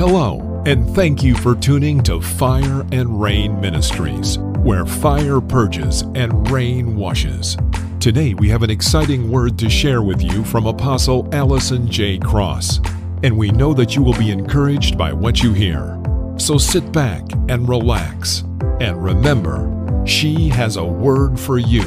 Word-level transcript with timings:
Hello, 0.00 0.62
and 0.64 0.88
thank 0.94 1.22
you 1.22 1.34
for 1.34 1.54
tuning 1.54 2.02
to 2.04 2.22
Fire 2.22 2.86
and 2.90 3.20
Rain 3.20 3.60
Ministries, 3.60 4.38
where 4.38 4.86
fire 4.86 5.42
purges 5.42 6.04
and 6.14 6.50
rain 6.50 6.96
washes. 6.96 7.54
Today, 8.00 8.32
we 8.32 8.48
have 8.48 8.62
an 8.62 8.70
exciting 8.70 9.30
word 9.30 9.58
to 9.58 9.68
share 9.68 10.00
with 10.00 10.22
you 10.22 10.42
from 10.42 10.64
Apostle 10.64 11.28
Allison 11.34 11.86
J. 11.86 12.16
Cross, 12.16 12.80
and 13.24 13.36
we 13.36 13.50
know 13.50 13.74
that 13.74 13.94
you 13.94 14.02
will 14.02 14.16
be 14.16 14.30
encouraged 14.30 14.96
by 14.96 15.12
what 15.12 15.42
you 15.42 15.52
hear. 15.52 16.02
So 16.38 16.56
sit 16.56 16.92
back 16.92 17.20
and 17.50 17.68
relax, 17.68 18.40
and 18.80 19.04
remember, 19.04 19.70
she 20.06 20.48
has 20.48 20.78
a 20.78 20.84
word 20.84 21.38
for 21.38 21.58
you 21.58 21.82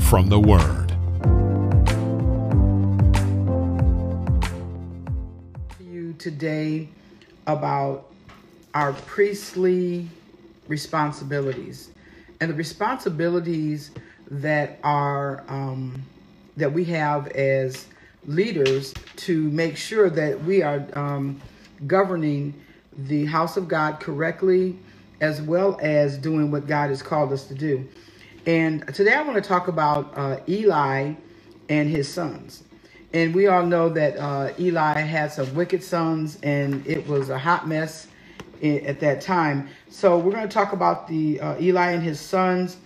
from 0.00 0.30
the 0.30 0.40
Word. 0.40 0.96
you 5.78 6.14
today 6.14 6.88
about 7.46 8.10
our 8.74 8.92
priestly 8.92 10.08
responsibilities 10.68 11.90
and 12.40 12.50
the 12.50 12.54
responsibilities 12.54 13.90
that 14.30 14.78
are 14.82 15.44
um, 15.48 16.02
that 16.56 16.72
we 16.72 16.84
have 16.84 17.28
as 17.28 17.86
leaders 18.26 18.94
to 19.16 19.48
make 19.50 19.76
sure 19.76 20.10
that 20.10 20.42
we 20.44 20.62
are 20.62 20.86
um, 20.94 21.40
governing 21.86 22.54
the 22.96 23.24
house 23.26 23.56
of 23.56 23.68
God 23.68 24.00
correctly 24.00 24.78
as 25.20 25.40
well 25.40 25.78
as 25.80 26.18
doing 26.18 26.50
what 26.50 26.66
God 26.66 26.90
has 26.90 27.02
called 27.02 27.32
us 27.32 27.46
to 27.46 27.54
do. 27.54 27.88
And 28.44 28.92
today 28.92 29.14
I 29.14 29.22
want 29.22 29.36
to 29.36 29.48
talk 29.48 29.68
about 29.68 30.12
uh, 30.16 30.38
Eli 30.48 31.14
and 31.68 31.88
his 31.88 32.12
sons. 32.12 32.64
And 33.14 33.34
we 33.34 33.46
all 33.46 33.66
know 33.66 33.88
that 33.90 34.16
uh, 34.16 34.52
Eli 34.58 34.98
had 35.00 35.32
some 35.32 35.54
wicked 35.54 35.82
sons, 35.82 36.38
and 36.42 36.86
it 36.86 37.06
was 37.06 37.28
a 37.28 37.38
hot 37.38 37.68
mess 37.68 38.08
at 38.62 39.00
that 39.00 39.20
time. 39.20 39.68
So 39.88 40.18
we're 40.18 40.32
going 40.32 40.48
to 40.48 40.54
talk 40.54 40.72
about 40.72 41.08
the 41.08 41.40
uh, 41.40 41.60
Eli 41.60 41.90
and 41.90 42.02
his 42.02 42.20
sons, 42.20 42.78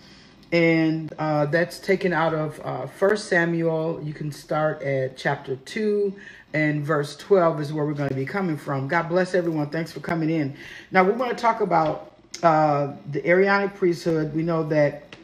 and 0.51 1.13
uh, 1.19 1.45
that's 1.45 1.79
taken 1.79 2.13
out 2.13 2.33
of 2.33 2.59
uh, 2.63 2.87
First 2.87 3.27
Samuel. 3.29 4.01
You 4.03 4.13
can 4.13 4.31
start 4.31 4.81
at 4.81 5.17
chapter 5.17 5.55
two 5.57 6.13
and 6.53 6.83
verse 6.83 7.15
twelve 7.17 7.59
is 7.61 7.71
where 7.73 7.85
we're 7.85 7.93
going 7.93 8.09
to 8.09 8.15
be 8.15 8.25
coming 8.25 8.57
from. 8.57 8.87
God 8.87 9.09
bless 9.09 9.35
everyone. 9.35 9.69
Thanks 9.69 9.91
for 9.91 9.99
coming 9.99 10.29
in. 10.29 10.55
Now 10.91 11.03
we're 11.03 11.17
going 11.17 11.29
to 11.29 11.35
talk 11.35 11.61
about 11.61 12.13
uh, 12.43 12.93
the 13.11 13.25
Aaronic 13.25 13.75
priesthood. 13.75 14.33
We 14.33 14.43
know 14.43 14.63
that 14.63 15.15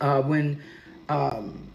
uh, 0.00 0.22
when 0.22 0.62
um, 1.08 1.66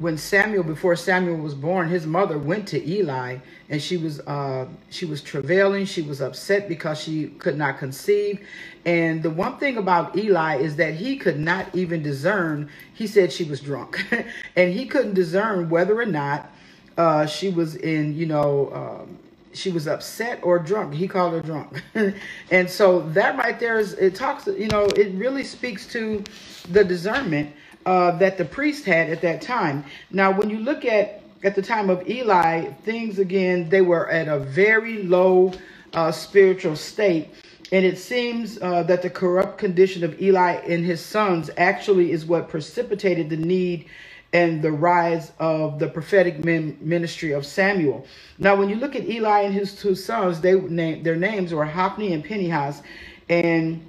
when 0.00 0.16
Samuel, 0.16 0.62
before 0.62 0.96
Samuel 0.96 1.36
was 1.36 1.54
born, 1.54 1.90
his 1.90 2.06
mother 2.06 2.38
went 2.38 2.66
to 2.68 2.88
Eli, 2.90 3.36
and 3.68 3.82
she 3.82 3.98
was 3.98 4.18
uh, 4.20 4.66
she 4.88 5.04
was 5.04 5.20
travailing. 5.20 5.84
She 5.84 6.00
was 6.00 6.22
upset 6.22 6.70
because 6.70 6.98
she 6.98 7.26
could 7.38 7.58
not 7.58 7.78
conceive. 7.78 8.40
And 8.86 9.22
the 9.22 9.28
one 9.28 9.58
thing 9.58 9.76
about 9.76 10.16
Eli 10.16 10.56
is 10.56 10.76
that 10.76 10.94
he 10.94 11.18
could 11.18 11.38
not 11.38 11.66
even 11.74 12.02
discern. 12.02 12.70
He 12.94 13.06
said 13.06 13.30
she 13.30 13.44
was 13.44 13.60
drunk, 13.60 14.02
and 14.56 14.72
he 14.72 14.86
couldn't 14.86 15.12
discern 15.12 15.68
whether 15.68 16.00
or 16.00 16.06
not 16.06 16.50
uh, 16.96 17.26
she 17.26 17.50
was 17.50 17.76
in, 17.76 18.16
you 18.16 18.24
know. 18.24 18.72
Um, 18.72 19.18
she 19.52 19.72
was 19.72 19.88
upset 19.88 20.38
or 20.44 20.60
drunk. 20.60 20.94
He 20.94 21.08
called 21.08 21.32
her 21.32 21.40
drunk. 21.40 21.82
and 22.52 22.70
so 22.70 23.00
that 23.10 23.36
right 23.36 23.58
there 23.58 23.80
is, 23.80 23.94
it 23.94 24.14
talks, 24.14 24.46
you 24.46 24.68
know, 24.68 24.84
it 24.84 25.12
really 25.16 25.42
speaks 25.42 25.88
to 25.88 26.22
the 26.70 26.84
discernment 26.84 27.52
uh, 27.90 28.12
that 28.18 28.38
the 28.38 28.44
priest 28.44 28.84
had 28.84 29.10
at 29.10 29.20
that 29.20 29.42
time. 29.42 29.84
Now, 30.12 30.30
when 30.30 30.48
you 30.48 30.60
look 30.60 30.84
at, 30.84 31.22
at 31.42 31.56
the 31.56 31.62
time 31.62 31.90
of 31.90 32.08
Eli, 32.08 32.66
things 32.84 33.18
again, 33.18 33.68
they 33.68 33.80
were 33.80 34.08
at 34.08 34.28
a 34.28 34.38
very 34.38 35.02
low 35.02 35.52
uh, 35.92 36.12
spiritual 36.12 36.76
state. 36.76 37.30
And 37.72 37.84
it 37.84 37.98
seems 37.98 38.62
uh, 38.62 38.84
that 38.84 39.02
the 39.02 39.10
corrupt 39.10 39.58
condition 39.58 40.04
of 40.04 40.22
Eli 40.22 40.52
and 40.72 40.84
his 40.84 41.04
sons 41.04 41.50
actually 41.56 42.12
is 42.12 42.24
what 42.24 42.48
precipitated 42.48 43.28
the 43.28 43.36
need 43.36 43.86
and 44.32 44.62
the 44.62 44.70
rise 44.70 45.32
of 45.40 45.80
the 45.80 45.88
prophetic 45.88 46.44
min- 46.44 46.78
ministry 46.80 47.32
of 47.32 47.44
Samuel. 47.44 48.06
Now, 48.38 48.54
when 48.54 48.68
you 48.68 48.76
look 48.76 48.94
at 48.94 49.08
Eli 49.08 49.40
and 49.40 49.52
his 49.52 49.74
two 49.74 49.96
sons, 49.96 50.40
they 50.40 50.54
name 50.54 51.02
their 51.02 51.16
names 51.16 51.52
were 51.52 51.64
Hophni 51.64 52.12
and 52.12 52.24
Phinehas, 52.24 52.82
and 53.28 53.80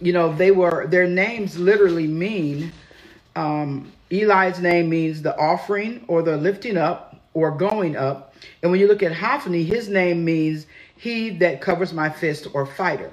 you 0.00 0.12
know 0.12 0.32
they 0.32 0.52
were 0.52 0.86
their 0.86 1.08
names 1.08 1.58
literally 1.58 2.06
mean. 2.06 2.72
Um, 3.38 3.92
Eli's 4.10 4.58
name 4.60 4.88
means 4.88 5.22
the 5.22 5.38
offering 5.38 6.04
or 6.08 6.22
the 6.22 6.36
lifting 6.36 6.76
up 6.76 7.16
or 7.34 7.50
going 7.50 7.96
up, 7.96 8.34
and 8.62 8.70
when 8.70 8.80
you 8.80 8.88
look 8.88 9.02
at 9.02 9.12
Hophni, 9.12 9.64
his 9.64 9.88
name 9.88 10.24
means 10.24 10.66
he 10.96 11.30
that 11.38 11.60
covers 11.60 11.92
my 11.92 12.10
fist 12.10 12.48
or 12.52 12.66
fighter. 12.66 13.12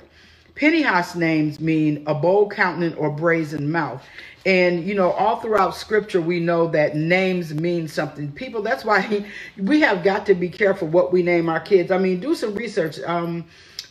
Phinehas 0.56 1.16
names 1.16 1.60
mean 1.60 2.04
a 2.08 2.16
bold 2.16 2.52
countenance 2.52 2.96
or 2.96 3.10
brazen 3.12 3.70
mouth. 3.70 4.04
And, 4.46 4.88
you 4.88 4.96
know, 4.96 5.12
all 5.12 5.38
throughout 5.42 5.76
scripture, 5.76 6.22
we 6.22 6.40
know 6.40 6.68
that 6.70 6.96
names 6.96 7.54
mean 7.54 7.88
something. 7.88 8.32
People, 8.32 8.62
that's 8.62 8.86
why 8.86 9.26
we 9.58 9.82
have 9.82 10.04
got 10.04 10.26
to 10.28 10.34
be 10.34 10.50
careful 10.50 10.88
what 10.88 11.12
we 11.12 11.24
name 11.24 11.50
our 11.50 11.60
kids. 11.60 11.92
I 11.92 11.98
mean, 11.98 12.20
do 12.20 12.36
some 12.36 12.56
research. 12.56 13.00
Um, 13.02 13.46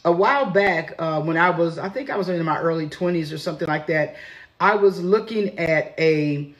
a 0.06 0.12
while 0.12 0.46
back, 0.46 0.94
uh, 0.98 1.20
when 1.22 1.36
I 1.36 1.50
was, 1.50 1.78
I 1.78 1.88
think 1.88 2.10
I 2.10 2.16
was 2.16 2.28
in 2.28 2.42
my 2.44 2.58
early 2.58 2.88
20s 2.88 3.32
or 3.32 3.38
something 3.38 3.68
like 3.68 3.86
that, 3.88 4.16
I 4.60 4.76
was 4.76 5.02
looking 5.02 5.58
at 5.58 5.94
a, 5.98 6.52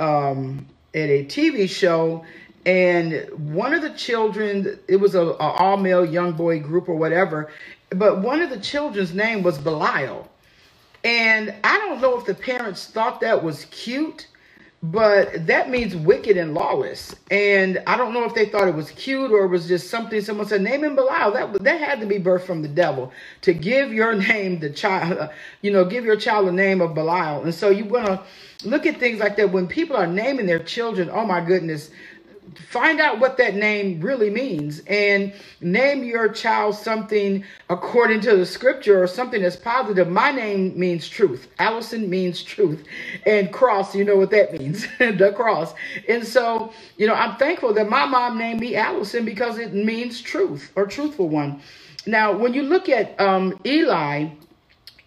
um, 0.00 0.66
at 0.94 1.08
a 1.08 1.24
TV 1.26 1.68
show 1.68 2.24
and 2.66 3.28
one 3.54 3.72
of 3.72 3.82
the 3.82 3.90
children 3.90 4.78
it 4.88 4.96
was 4.96 5.14
a, 5.14 5.22
a 5.22 5.36
all 5.36 5.76
male 5.76 6.04
young 6.04 6.32
boy 6.32 6.58
group 6.60 6.88
or 6.88 6.96
whatever 6.96 7.50
but 7.90 8.20
one 8.20 8.42
of 8.42 8.50
the 8.50 8.58
children's 8.58 9.14
name 9.14 9.42
was 9.42 9.58
belial. 9.58 10.28
And 11.04 11.54
i 11.64 11.78
don't 11.78 12.00
know 12.00 12.18
if 12.18 12.26
the 12.26 12.34
parents 12.34 12.86
thought 12.86 13.20
that 13.20 13.42
was 13.42 13.66
cute 13.66 14.26
but 14.92 15.46
that 15.46 15.70
means 15.70 15.96
wicked 15.96 16.36
and 16.36 16.54
lawless. 16.54 17.14
And 17.30 17.82
i 17.86 17.96
don't 17.96 18.14
know 18.14 18.24
if 18.24 18.34
they 18.34 18.46
thought 18.46 18.68
it 18.68 18.74
was 18.74 18.90
cute 18.92 19.32
or 19.32 19.44
it 19.44 19.48
was 19.48 19.66
just 19.68 19.90
something 19.90 20.20
someone 20.20 20.46
said 20.46 20.62
name 20.62 20.82
belial 20.94 21.32
that 21.32 21.62
that 21.64 21.80
had 21.80 22.00
to 22.00 22.06
be 22.06 22.18
birthed 22.18 22.44
from 22.46 22.62
the 22.62 22.68
devil 22.68 23.12
to 23.42 23.52
give 23.52 23.92
your 23.92 24.14
name 24.30 24.60
the 24.60 24.70
child 24.70 25.30
you 25.62 25.70
know 25.72 25.84
give 25.84 26.04
your 26.04 26.16
child 26.16 26.46
the 26.46 26.52
name 26.52 26.80
of 26.80 26.94
belial 26.94 27.42
and 27.42 27.54
so 27.54 27.70
you 27.70 27.84
want 27.84 28.06
to 28.06 28.22
look 28.64 28.86
at 28.86 28.98
things 28.98 29.20
like 29.20 29.36
that. 29.36 29.52
When 29.52 29.68
people 29.68 29.96
are 29.96 30.06
naming 30.06 30.46
their 30.46 30.60
children 30.62 31.10
oh 31.12 31.26
my 31.26 31.40
goodness 31.40 31.90
find 32.68 33.00
out 33.00 33.20
what 33.20 33.36
that 33.38 33.54
name 33.54 34.00
really 34.00 34.30
means 34.30 34.80
and 34.86 35.32
name 35.60 36.04
your 36.04 36.28
child 36.28 36.74
something 36.74 37.44
according 37.70 38.20
to 38.22 38.36
the 38.36 38.46
scripture 38.46 39.02
or 39.02 39.06
something 39.06 39.42
that's 39.42 39.56
positive. 39.56 40.08
My 40.08 40.30
name 40.32 40.78
means 40.78 41.08
truth. 41.08 41.48
Allison 41.58 42.08
means 42.10 42.42
truth. 42.42 42.84
And 43.26 43.52
cross, 43.52 43.94
you 43.94 44.04
know 44.04 44.16
what 44.16 44.30
that 44.30 44.52
means 44.52 44.86
the 44.98 45.32
cross. 45.36 45.74
And 46.08 46.26
so, 46.26 46.72
you 46.96 47.06
know, 47.06 47.14
I'm 47.14 47.36
thankful 47.36 47.74
that 47.74 47.88
my 47.88 48.06
mom 48.06 48.38
named 48.38 48.60
me 48.60 48.76
Allison 48.76 49.24
because 49.24 49.58
it 49.58 49.74
means 49.74 50.20
truth 50.20 50.72
or 50.76 50.86
truthful 50.86 51.28
one. 51.28 51.60
Now, 52.06 52.32
when 52.36 52.54
you 52.54 52.62
look 52.62 52.88
at 52.88 53.18
um, 53.20 53.58
Eli, 53.66 54.28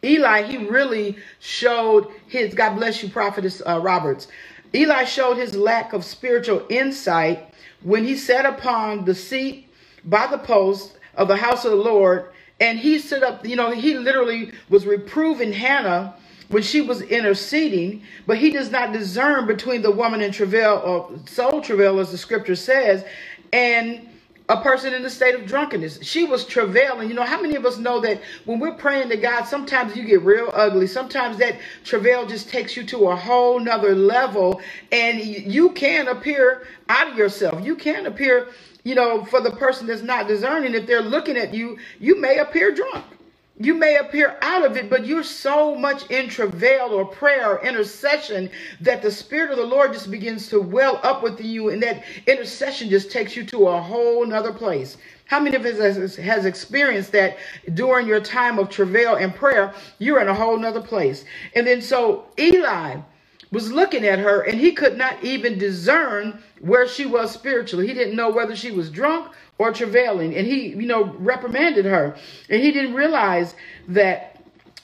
Eli, 0.03 0.43
he 0.43 0.57
really 0.57 1.17
showed 1.39 2.07
his, 2.27 2.53
God 2.53 2.75
bless 2.75 3.03
you, 3.03 3.09
Prophetess 3.09 3.61
uh, 3.67 3.79
Roberts. 3.81 4.27
Eli 4.73 5.03
showed 5.03 5.37
his 5.37 5.55
lack 5.55 5.93
of 5.93 6.05
spiritual 6.05 6.65
insight 6.69 7.53
when 7.81 8.03
he 8.03 8.15
sat 8.15 8.45
upon 8.45 9.05
the 9.05 9.15
seat 9.15 9.69
by 10.05 10.27
the 10.27 10.37
post 10.37 10.97
of 11.15 11.27
the 11.27 11.37
house 11.37 11.65
of 11.65 11.71
the 11.71 11.77
Lord. 11.77 12.31
And 12.59 12.77
he 12.77 12.99
stood 12.99 13.23
up, 13.23 13.45
you 13.45 13.55
know, 13.55 13.71
he 13.71 13.95
literally 13.95 14.51
was 14.69 14.85
reproving 14.85 15.53
Hannah 15.53 16.13
when 16.49 16.63
she 16.63 16.81
was 16.81 17.01
interceding, 17.01 18.03
but 18.27 18.37
he 18.37 18.49
does 18.49 18.71
not 18.71 18.91
discern 18.91 19.45
between 19.47 19.81
the 19.81 19.91
woman 19.91 20.21
in 20.21 20.31
travail 20.31 20.81
or 20.83 21.11
soul 21.27 21.61
travail, 21.61 21.99
as 21.99 22.11
the 22.11 22.17
scripture 22.17 22.55
says, 22.55 23.05
and 23.53 24.09
a 24.49 24.59
person 24.61 24.93
in 24.95 25.05
a 25.05 25.09
state 25.09 25.35
of 25.35 25.45
drunkenness. 25.45 25.99
She 26.01 26.25
was 26.25 26.43
travailing. 26.45 27.07
You 27.07 27.13
know, 27.13 27.23
how 27.23 27.39
many 27.41 27.55
of 27.55 27.65
us 27.65 27.77
know 27.77 27.99
that 28.01 28.21
when 28.45 28.59
we're 28.59 28.73
praying 28.73 29.09
to 29.09 29.17
God, 29.17 29.43
sometimes 29.43 29.95
you 29.95 30.03
get 30.03 30.23
real 30.23 30.49
ugly. 30.53 30.87
Sometimes 30.87 31.37
that 31.37 31.57
travail 31.83 32.25
just 32.25 32.49
takes 32.49 32.75
you 32.75 32.83
to 32.87 33.09
a 33.09 33.15
whole 33.15 33.59
nother 33.59 33.95
level 33.95 34.59
and 34.91 35.19
you 35.19 35.69
can 35.71 36.07
appear 36.07 36.67
out 36.89 37.11
of 37.11 37.17
yourself. 37.17 37.63
You 37.63 37.75
can 37.75 38.07
appear, 38.07 38.47
you 38.83 38.95
know, 38.95 39.23
for 39.23 39.39
the 39.39 39.51
person 39.51 39.85
that's 39.85 40.01
not 40.01 40.27
discerning, 40.27 40.73
if 40.73 40.87
they're 40.87 41.01
looking 41.01 41.37
at 41.37 41.53
you, 41.53 41.77
you 41.99 42.19
may 42.19 42.39
appear 42.39 42.73
drunk. 42.73 43.05
You 43.61 43.73
may 43.73 43.97
appear 43.97 44.37
out 44.41 44.65
of 44.65 44.77
it, 44.77 44.89
but 44.89 45.05
you're 45.05 45.21
so 45.21 45.75
much 45.75 46.09
in 46.09 46.29
travail 46.29 46.93
or 46.93 47.03
prayer 47.03 47.55
or 47.55 47.61
intercession 47.61 48.49
that 48.79 49.01
the 49.01 49.11
Spirit 49.11 49.51
of 49.51 49.57
the 49.57 49.65
Lord 49.65 49.91
just 49.91 50.09
begins 50.09 50.47
to 50.47 50.61
well 50.61 51.01
up 51.03 51.21
within 51.21 51.47
you, 51.47 51.67
and 51.67 51.83
that 51.83 52.03
intercession 52.25 52.89
just 52.89 53.11
takes 53.11 53.35
you 53.35 53.43
to 53.47 53.67
a 53.67 53.81
whole 53.81 54.25
nother 54.25 54.53
place. 54.53 54.95
How 55.25 55.41
many 55.41 55.57
of 55.57 55.65
us 55.65 56.15
has, 56.15 56.45
experienced 56.45 57.11
that 57.11 57.37
during 57.73 58.07
your 58.07 58.21
time 58.21 58.59
of 58.59 58.69
travail 58.69 59.15
and 59.15 59.35
prayer? 59.35 59.73
You're 59.99 60.21
in 60.21 60.29
a 60.29 60.33
whole 60.33 60.57
nother 60.57 60.81
place. 60.81 61.25
And 61.53 61.67
then 61.67 61.81
so 61.81 62.25
Eli 62.39 62.95
was 63.51 63.71
looking 63.71 64.05
at 64.05 64.19
her 64.19 64.41
and 64.41 64.59
he 64.59 64.71
could 64.71 64.97
not 64.97 65.23
even 65.23 65.59
discern 65.59 66.41
where 66.61 66.87
she 66.87 67.05
was 67.05 67.31
spiritually. 67.31 67.87
He 67.87 67.93
didn't 67.93 68.15
know 68.15 68.29
whether 68.29 68.55
she 68.55 68.71
was 68.71 68.89
drunk 68.89 69.31
or 69.59 69.71
travailing. 69.71 70.35
And 70.35 70.47
he, 70.47 70.69
you 70.69 70.87
know, 70.87 71.05
reprimanded 71.19 71.85
her. 71.85 72.15
And 72.49 72.63
he 72.63 72.71
didn't 72.71 72.95
realize 72.95 73.55
that 73.89 74.29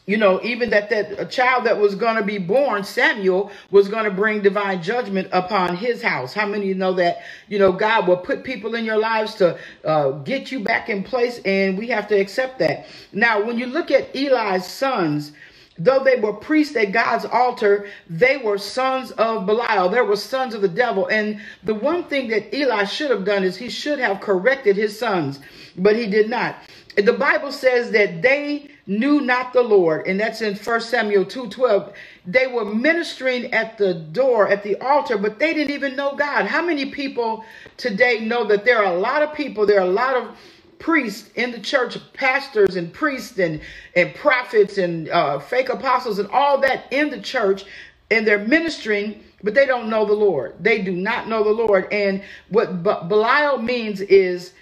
you 0.07 0.18
know, 0.18 0.39
even 0.44 0.69
that 0.69 0.89
that 0.92 1.19
a 1.19 1.25
child 1.25 1.66
that 1.66 1.80
was 1.80 1.95
going 1.95 2.16
to 2.18 2.24
be 2.24 2.38
born, 2.38 2.83
Samuel, 2.83 3.51
was 3.72 3.88
going 3.88 4.06
to 4.06 4.12
bring 4.12 4.42
divine 4.42 4.83
judgment 4.83 5.27
upon 5.31 5.75
his 5.75 6.01
house. 6.01 6.33
How 6.33 6.45
many 6.45 6.63
of 6.63 6.68
you 6.69 6.75
know 6.75 6.94
that, 6.94 7.24
you 7.48 7.57
know, 7.57 7.72
God 7.72 8.07
will 8.07 8.18
put 8.18 8.44
people 8.44 8.75
in 8.75 8.86
your 8.86 9.00
lives 9.00 9.33
to 9.36 9.57
uh, 9.83 10.12
get 10.12 10.51
you 10.51 10.60
back 10.60 10.89
in 10.89 11.04
place, 11.04 11.39
and 11.44 11.77
we 11.77 11.88
have 11.88 12.07
to 12.10 12.16
accept 12.19 12.60
that. 12.60 12.86
Now, 13.13 13.44
when 13.44 13.57
you 13.57 13.66
look 13.66 13.89
at 13.89 14.16
Eli's 14.16 14.68
sons, 14.68 15.31
Though 15.77 16.04
they 16.04 16.16
were 16.16 16.33
priests 16.33 16.75
at 16.77 16.94
God's 16.94 17.25
altar, 17.25 17.88
they 18.10 18.38
were 18.38 18.57
sons 18.57 19.12
of 19.12 19.45
Belial. 19.45 19.89
They 19.89 20.01
were 20.01 20.16
sons 20.16 20.54
of 20.54 20.62
the 20.62 20.69
devil. 20.69 21.07
And 21.07 21.42
the 21.63 21.74
one 21.74 22.06
thing 22.06 22.30
that 22.30 22.54
Eli 22.56 22.86
should 22.86 23.12
have 23.12 23.25
done 23.25 23.44
is 23.44 23.57
he 23.57 23.69
should 23.69 24.00
have 24.00 24.22
corrected 24.22 24.77
his 24.77 24.98
sons, 24.98 25.39
but 25.77 25.95
he 25.95 26.07
did 26.07 26.30
not. 26.30 26.56
The 26.95 27.13
Bible 27.13 27.51
says 27.51 27.92
that 27.92 28.22
they 28.22 28.69
knew 28.88 29.19
not 29.19 29.51
the 29.51 29.62
Lord, 29.62 30.07
and 30.07 30.18
that's 30.18 30.42
in 30.42 30.56
1 30.56 30.80
Samuel 30.81 31.25
2:12. 31.25 31.92
They 32.25 32.48
were 32.48 32.63
ministering 32.63 33.54
at 33.54 33.77
the 33.77 33.94
door 33.94 34.48
at 34.48 34.63
the 34.63 34.77
altar, 34.77 35.18
but 35.18 35.39
they 35.39 35.54
didn't 35.54 35.74
even 35.74 35.95
know 35.98 36.16
God. 36.16 36.45
How 36.45 36.62
many 36.62 36.86
people 36.86 37.44
today 37.75 38.19
know 38.19 38.45
that 38.45 38.63
there 38.63 38.77
are 38.77 38.94
a 38.94 38.98
lot 38.98 39.24
of 39.24 39.33
people, 39.33 39.66
there 39.66 39.80
are 39.80 39.88
a 39.88 39.89
lot 39.89 40.16
of 40.16 40.38
priests 40.85 41.31
in 41.33 41.49
the 41.49 41.59
church, 41.59 41.97
pastors 42.13 42.75
and 42.75 42.93
priests 42.93 43.39
and, 43.39 43.59
and 43.95 44.13
prophets 44.13 44.77
and 44.77 45.09
uh, 45.09 45.39
fake 45.39 45.69
apostles 45.69 46.19
and 46.19 46.29
all 46.29 46.59
that 46.59 46.85
in 46.91 47.09
the 47.09 47.19
church, 47.19 47.65
and 48.11 48.25
they're 48.25 48.45
ministering, 48.45 49.23
but 49.41 49.55
they 49.55 49.65
don't 49.65 49.89
know 49.89 50.05
the 50.05 50.13
Lord. 50.13 50.53
They 50.59 50.83
do 50.83 50.91
not 50.91 51.27
know 51.27 51.43
the 51.43 51.49
Lord. 51.49 51.91
And 51.91 52.21
what 52.49 52.83
Belial 52.83 53.57
means 53.57 53.99
is 53.99 54.53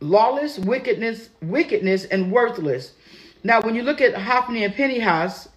lawless, 0.00 0.58
wickedness, 0.58 1.30
wickedness, 1.40 2.04
and 2.04 2.30
worthless. 2.30 2.92
Now, 3.42 3.62
when 3.62 3.74
you 3.74 3.82
look 3.82 4.02
at 4.02 4.14
Hophni 4.14 4.64
and 4.64 4.74
Phinehas, 4.74 5.48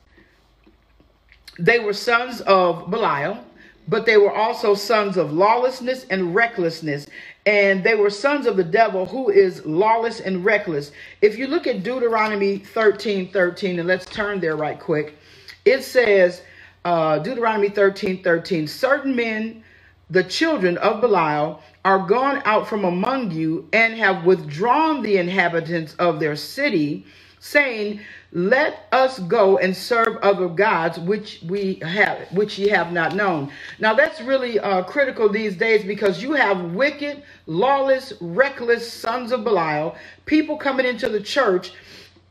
they 1.59 1.79
were 1.79 1.91
sons 1.91 2.39
of 2.39 2.89
Belial, 2.89 3.43
but 3.89 4.05
they 4.05 4.15
were 4.15 4.31
also 4.33 4.73
sons 4.73 5.17
of 5.17 5.33
lawlessness 5.33 6.05
and 6.09 6.33
recklessness. 6.33 7.07
And 7.45 7.83
they 7.83 7.95
were 7.95 8.09
sons 8.09 8.45
of 8.45 8.57
the 8.57 8.63
devil 8.63 9.05
who 9.05 9.29
is 9.29 9.65
lawless 9.65 10.19
and 10.21 10.45
reckless. 10.45 10.91
If 11.21 11.37
you 11.37 11.47
look 11.47 11.67
at 11.67 11.83
Deuteronomy 11.83 12.57
13 12.59 13.31
13, 13.31 13.79
and 13.79 13.87
let's 13.87 14.05
turn 14.05 14.39
there 14.39 14.55
right 14.55 14.79
quick, 14.79 15.17
it 15.65 15.83
says, 15.83 16.41
uh, 16.85 17.19
Deuteronomy 17.19 17.69
13 17.69 18.23
13, 18.23 18.67
certain 18.67 19.15
men, 19.15 19.63
the 20.09 20.23
children 20.23 20.77
of 20.77 21.01
Belial, 21.01 21.61
are 21.85 21.99
gone 22.07 22.41
out 22.45 22.67
from 22.67 22.85
among 22.85 23.31
you 23.31 23.67
and 23.73 23.93
have 23.95 24.25
withdrawn 24.25 25.01
the 25.01 25.17
inhabitants 25.17 25.95
of 25.95 26.19
their 26.19 26.35
city 26.35 27.05
saying, 27.39 27.99
Let 28.35 28.87
us 28.91 29.19
go 29.19 29.59
and 29.59 29.77
serve 29.77 30.17
other 30.23 30.47
gods 30.47 30.97
which 30.97 31.41
we 31.47 31.75
have, 31.83 32.19
which 32.31 32.57
ye 32.57 32.67
have 32.69 32.91
not 32.91 33.15
known. 33.15 33.51
Now 33.77 33.93
that's 33.93 34.21
really 34.21 34.59
uh, 34.59 34.83
critical 34.83 35.29
these 35.29 35.55
days 35.55 35.85
because 35.85 36.23
you 36.23 36.33
have 36.33 36.73
wicked, 36.73 37.21
lawless, 37.45 38.13
reckless 38.19 38.91
sons 38.91 39.31
of 39.31 39.43
Belial, 39.43 39.95
people 40.25 40.57
coming 40.57 40.87
into 40.87 41.09
the 41.09 41.21
church 41.21 41.73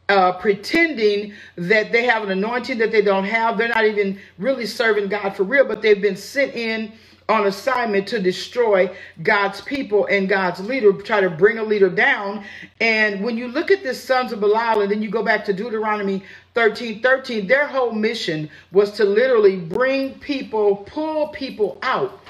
uh, 0.09 0.33
pretending 0.33 1.35
that 1.57 1.93
they 1.93 2.05
have 2.05 2.25
an 2.25 2.31
anointing 2.31 2.79
that 2.79 2.91
they 2.91 3.03
don't 3.03 3.25
have. 3.25 3.57
They're 3.57 3.69
not 3.69 3.85
even 3.85 4.19
really 4.39 4.67
serving 4.67 5.09
God 5.09 5.37
for 5.37 5.45
real, 5.45 5.67
but 5.67 5.83
they've 5.83 6.03
been 6.03 6.17
sent 6.17 6.55
in 6.55 6.93
on 7.29 7.47
assignment 7.47 8.07
to 8.09 8.21
destroy 8.21 8.95
God's 9.23 9.61
people 9.61 10.07
and 10.07 10.29
God's 10.29 10.61
leader, 10.61 10.93
try 10.93 11.21
to 11.21 11.31
bring 11.31 11.59
a 11.59 11.65
leader 11.65 11.89
down. 11.91 12.45
And 12.81 13.25
when 13.25 13.37
you 13.37 13.49
look 13.49 13.71
at 13.71 13.83
the 13.83 13.95
sons 13.95 14.33
of 14.33 14.41
Belial, 14.41 14.83
and 14.83 14.91
then 14.91 15.03
you 15.03 15.11
go 15.11 15.23
back 15.23 15.45
to 15.47 15.53
Deuteronomy 15.53 16.23
13 16.55 17.03
13, 17.03 17.47
their 17.49 17.67
whole 17.67 17.93
mission 17.93 18.51
was 18.73 18.93
to 18.93 19.05
literally 19.05 19.57
bring 19.57 20.19
people, 20.21 20.77
pull 20.77 21.29
people 21.29 21.79
out 21.83 22.21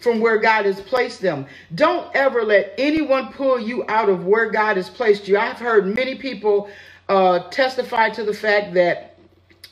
from 0.00 0.20
where 0.20 0.38
God 0.38 0.66
has 0.66 0.80
placed 0.80 1.20
them. 1.22 1.46
Don't 1.74 2.14
ever 2.14 2.44
let 2.44 2.74
anyone 2.78 3.32
pull 3.32 3.58
you 3.58 3.84
out 3.88 4.08
of 4.08 4.26
where 4.26 4.50
God 4.50 4.76
has 4.76 4.90
placed 4.90 5.26
you. 5.28 5.38
I've 5.38 5.58
heard 5.58 5.86
many 5.86 6.14
people 6.16 6.68
uh, 7.08 7.48
testify 7.50 8.10
to 8.10 8.24
the 8.24 8.34
fact 8.34 8.74
that 8.74 9.13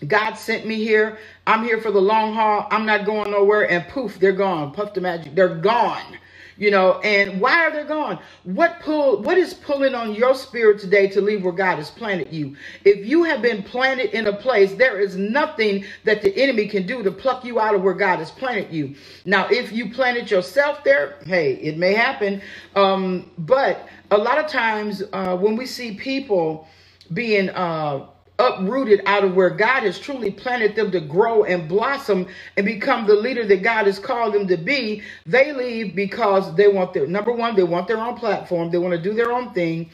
God 0.06 0.34
sent 0.34 0.66
me 0.66 0.76
here. 0.76 1.18
I'm 1.46 1.64
here 1.64 1.80
for 1.80 1.90
the 1.90 2.00
long 2.00 2.34
haul. 2.34 2.66
I'm 2.70 2.86
not 2.86 3.04
going 3.04 3.30
nowhere. 3.30 3.70
And 3.70 3.86
poof, 3.88 4.18
they're 4.18 4.32
gone. 4.32 4.72
Puff 4.72 4.94
the 4.94 5.00
magic. 5.00 5.34
They're 5.34 5.54
gone. 5.56 6.18
You 6.58 6.70
know, 6.70 7.00
and 7.00 7.40
why 7.40 7.66
are 7.66 7.72
they 7.72 7.82
gone? 7.84 8.18
What 8.44 8.80
pull 8.80 9.22
what 9.22 9.38
is 9.38 9.54
pulling 9.54 9.94
on 9.94 10.14
your 10.14 10.34
spirit 10.34 10.78
today 10.78 11.08
to 11.08 11.20
leave 11.20 11.42
where 11.42 11.52
God 11.52 11.76
has 11.76 11.90
planted 11.90 12.32
you? 12.32 12.56
If 12.84 13.06
you 13.06 13.24
have 13.24 13.42
been 13.42 13.62
planted 13.62 14.16
in 14.16 14.26
a 14.26 14.32
place, 14.32 14.74
there 14.74 15.00
is 15.00 15.16
nothing 15.16 15.84
that 16.04 16.22
the 16.22 16.36
enemy 16.36 16.68
can 16.68 16.86
do 16.86 17.02
to 17.02 17.10
pluck 17.10 17.44
you 17.44 17.58
out 17.58 17.74
of 17.74 17.82
where 17.82 17.94
God 17.94 18.18
has 18.18 18.30
planted 18.30 18.70
you. 18.72 18.94
Now, 19.24 19.48
if 19.48 19.72
you 19.72 19.90
planted 19.90 20.30
yourself 20.30 20.84
there, 20.84 21.16
hey, 21.24 21.54
it 21.54 21.78
may 21.78 21.94
happen. 21.94 22.42
Um, 22.76 23.30
but 23.38 23.88
a 24.10 24.18
lot 24.18 24.38
of 24.38 24.46
times 24.46 25.02
uh, 25.12 25.36
when 25.36 25.56
we 25.56 25.66
see 25.66 25.94
people 25.94 26.68
being 27.12 27.48
uh, 27.50 28.06
uprooted 28.38 29.02
out 29.06 29.24
of 29.24 29.34
where 29.34 29.50
God 29.50 29.84
has 29.84 29.98
truly 29.98 30.30
planted 30.30 30.76
them 30.76 30.90
to 30.92 31.00
grow 31.00 31.44
and 31.44 31.68
blossom 31.68 32.26
and 32.56 32.66
become 32.66 33.06
the 33.06 33.14
leader 33.14 33.46
that 33.46 33.62
God 33.62 33.86
has 33.86 33.98
called 33.98 34.34
them 34.34 34.48
to 34.48 34.56
be, 34.56 35.02
they 35.26 35.52
leave 35.52 35.94
because 35.96 36.54
they 36.56 36.68
want 36.68 36.92
their 36.94 37.06
number 37.06 37.32
one, 37.32 37.56
they 37.56 37.64
want 37.64 37.88
their 37.88 37.98
own 37.98 38.16
platform, 38.16 38.70
they 38.70 38.78
want 38.78 38.94
to 38.94 39.00
do 39.00 39.14
their 39.14 39.32
own 39.32 39.52
thing. 39.54 39.90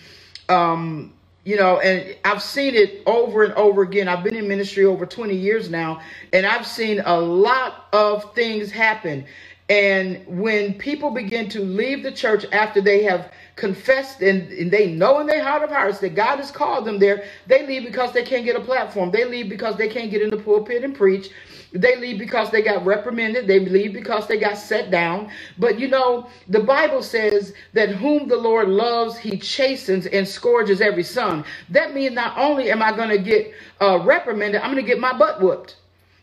Um, 0.49 1.13
you 1.45 1.57
know, 1.57 1.79
and 1.81 2.17
I've 2.25 2.43
seen 2.43 2.75
it 2.75 3.03
over 3.07 3.45
and 3.45 3.55
over 3.55 3.83
again. 3.83 4.09
I've 4.09 4.25
been 4.25 4.37
in 4.37 4.49
ministry 4.49 4.85
over 4.85 5.07
20 5.07 5.35
years 5.35 5.71
now, 5.71 6.01
and 6.33 6.47
I've 6.47 6.67
seen 6.67 7.01
a 7.05 7.19
lot 7.19 7.87
of 7.93 8.35
things 8.35 8.71
happen. 8.71 9.27
And 9.69 10.25
when 10.27 10.75
people 10.75 11.11
begin 11.11 11.49
to 11.51 11.61
leave 11.61 12.03
the 12.03 12.13
church 12.13 12.45
after 12.53 12.81
they 12.83 13.03
have 13.05 13.33
confessed 13.59 14.23
and, 14.23 14.51
and, 14.53 14.71
they 14.71 14.93
know 14.93 15.19
in 15.21 15.27
their 15.27 15.43
heart 15.43 15.63
of 15.63 15.71
hearts 15.71 15.99
that 15.99 16.15
God 16.15 16.39
has 16.39 16.51
called 16.51 16.85
them 16.85 16.99
there, 16.99 17.25
they 17.47 17.67
leave 17.67 17.85
because 17.85 18.13
they 18.13 18.23
can't 18.23 18.45
get 18.45 18.57
a 18.57 18.61
platform. 18.61 19.11
They 19.11 19.25
leave 19.25 19.49
because 19.49 19.77
they 19.77 19.89
can't 19.89 20.11
get 20.11 20.23
in 20.23 20.31
the 20.31 20.39
pulpit 20.39 20.85
and 20.85 20.95
preach. 20.95 21.31
They 21.73 21.97
leave 21.97 22.19
because 22.19 22.51
they 22.51 22.63
got 22.63 22.87
reprimanded. 22.87 23.47
They 23.47 23.61
leave 23.61 23.93
because 23.93 24.27
they 24.27 24.39
got 24.39 24.57
set 24.57 24.91
down. 24.91 25.31
But 25.59 25.79
you 25.79 25.89
know, 25.89 26.29
the 26.49 26.61
Bible 26.61 27.03
says 27.03 27.53
that 27.75 27.91
whom 27.91 28.29
the 28.29 28.37
Lord 28.37 28.69
loves, 28.69 29.19
he 29.19 29.37
chastens 29.37 30.07
and 30.07 30.27
scourges 30.27 30.81
every 30.81 31.03
son. 31.03 31.45
That 31.69 31.95
means 31.95 32.15
not 32.15 32.39
only 32.39 32.71
am 32.71 32.83
I 32.83 32.97
going 32.97 33.11
to 33.11 33.19
get 33.19 33.53
uh, 33.83 33.99
reprimanded, 33.99 34.63
I'm 34.63 34.73
going 34.73 34.83
to 34.83 34.89
get 34.89 35.01
my 35.01 35.13
butt 35.13 35.43
whooped. 35.43 35.77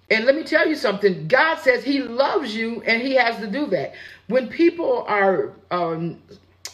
And 0.10 0.26
let 0.26 0.36
me 0.36 0.44
tell 0.44 0.68
you 0.68 0.76
something. 0.76 1.28
God 1.28 1.60
says 1.60 1.84
he 1.84 2.02
loves 2.02 2.56
you 2.56 2.82
and 2.84 3.02
he 3.02 3.16
has 3.16 3.38
to 3.38 3.48
do 3.48 3.66
that. 3.68 3.94
When 4.28 4.48
people 4.48 5.04
are 5.08 5.54
um, 5.72 6.22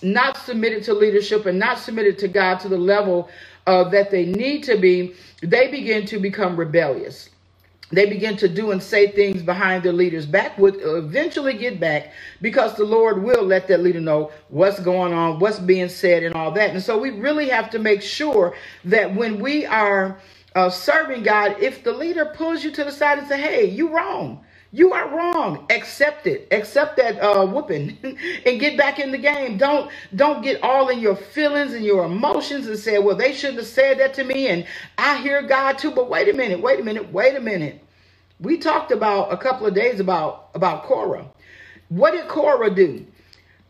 not 0.03 0.37
submitted 0.37 0.83
to 0.85 0.93
leadership 0.93 1.45
and 1.45 1.59
not 1.59 1.79
submitted 1.79 2.17
to 2.19 2.27
God 2.27 2.59
to 2.61 2.69
the 2.69 2.77
level 2.77 3.29
uh, 3.67 3.83
that 3.89 4.11
they 4.11 4.25
need 4.25 4.63
to 4.63 4.77
be, 4.77 5.15
they 5.41 5.69
begin 5.69 6.05
to 6.07 6.19
become 6.19 6.57
rebellious. 6.57 7.29
They 7.91 8.05
begin 8.05 8.37
to 8.37 8.47
do 8.47 8.71
and 8.71 8.81
say 8.81 9.11
things 9.11 9.43
behind 9.43 9.83
their 9.83 9.93
leaders' 9.93 10.25
back, 10.25 10.57
would 10.57 10.77
eventually 10.79 11.53
get 11.53 11.79
back 11.79 12.13
because 12.41 12.75
the 12.75 12.85
Lord 12.85 13.21
will 13.21 13.43
let 13.43 13.67
that 13.67 13.81
leader 13.81 13.99
know 13.99 14.31
what's 14.47 14.79
going 14.79 15.13
on, 15.13 15.39
what's 15.39 15.59
being 15.59 15.89
said, 15.89 16.23
and 16.23 16.33
all 16.33 16.51
that. 16.51 16.69
And 16.71 16.81
so 16.81 16.97
we 16.97 17.09
really 17.09 17.49
have 17.49 17.69
to 17.71 17.79
make 17.79 18.01
sure 18.01 18.55
that 18.85 19.13
when 19.13 19.41
we 19.41 19.65
are 19.65 20.17
uh, 20.55 20.69
serving 20.69 21.23
God, 21.23 21.57
if 21.59 21.83
the 21.83 21.91
leader 21.91 22.25
pulls 22.25 22.63
you 22.63 22.71
to 22.71 22.83
the 22.83 22.91
side 22.91 23.19
and 23.19 23.27
say, 23.27 23.41
hey, 23.41 23.65
you 23.65 23.89
wrong, 23.89 24.43
you 24.71 24.93
are 24.93 25.09
wrong. 25.09 25.65
Accept 25.69 26.27
it. 26.27 26.47
Accept 26.51 26.97
that 26.97 27.19
uh, 27.19 27.45
whooping 27.45 27.97
and 28.45 28.59
get 28.59 28.77
back 28.77 28.99
in 28.99 29.11
the 29.11 29.17
game. 29.17 29.57
Don't 29.57 29.91
don't 30.15 30.41
get 30.43 30.63
all 30.63 30.89
in 30.89 30.99
your 30.99 31.15
feelings 31.15 31.73
and 31.73 31.85
your 31.85 32.05
emotions 32.05 32.67
and 32.67 32.77
say, 32.79 32.99
well, 32.99 33.15
they 33.15 33.33
shouldn't 33.33 33.59
have 33.59 33.67
said 33.67 33.99
that 33.99 34.13
to 34.15 34.23
me. 34.23 34.47
And 34.47 34.65
I 34.97 35.17
hear 35.21 35.41
God 35.43 35.77
too. 35.77 35.91
But 35.91 36.09
wait 36.09 36.29
a 36.29 36.33
minute, 36.33 36.61
wait 36.61 36.79
a 36.79 36.83
minute, 36.83 37.11
wait 37.11 37.35
a 37.35 37.41
minute. 37.41 37.83
We 38.39 38.57
talked 38.57 38.91
about 38.91 39.33
a 39.33 39.37
couple 39.37 39.67
of 39.67 39.75
days 39.75 39.99
about, 39.99 40.49
about 40.55 40.83
Korah. 40.83 41.27
What 41.89 42.11
did 42.11 42.27
Korah 42.27 42.73
do? 42.73 43.05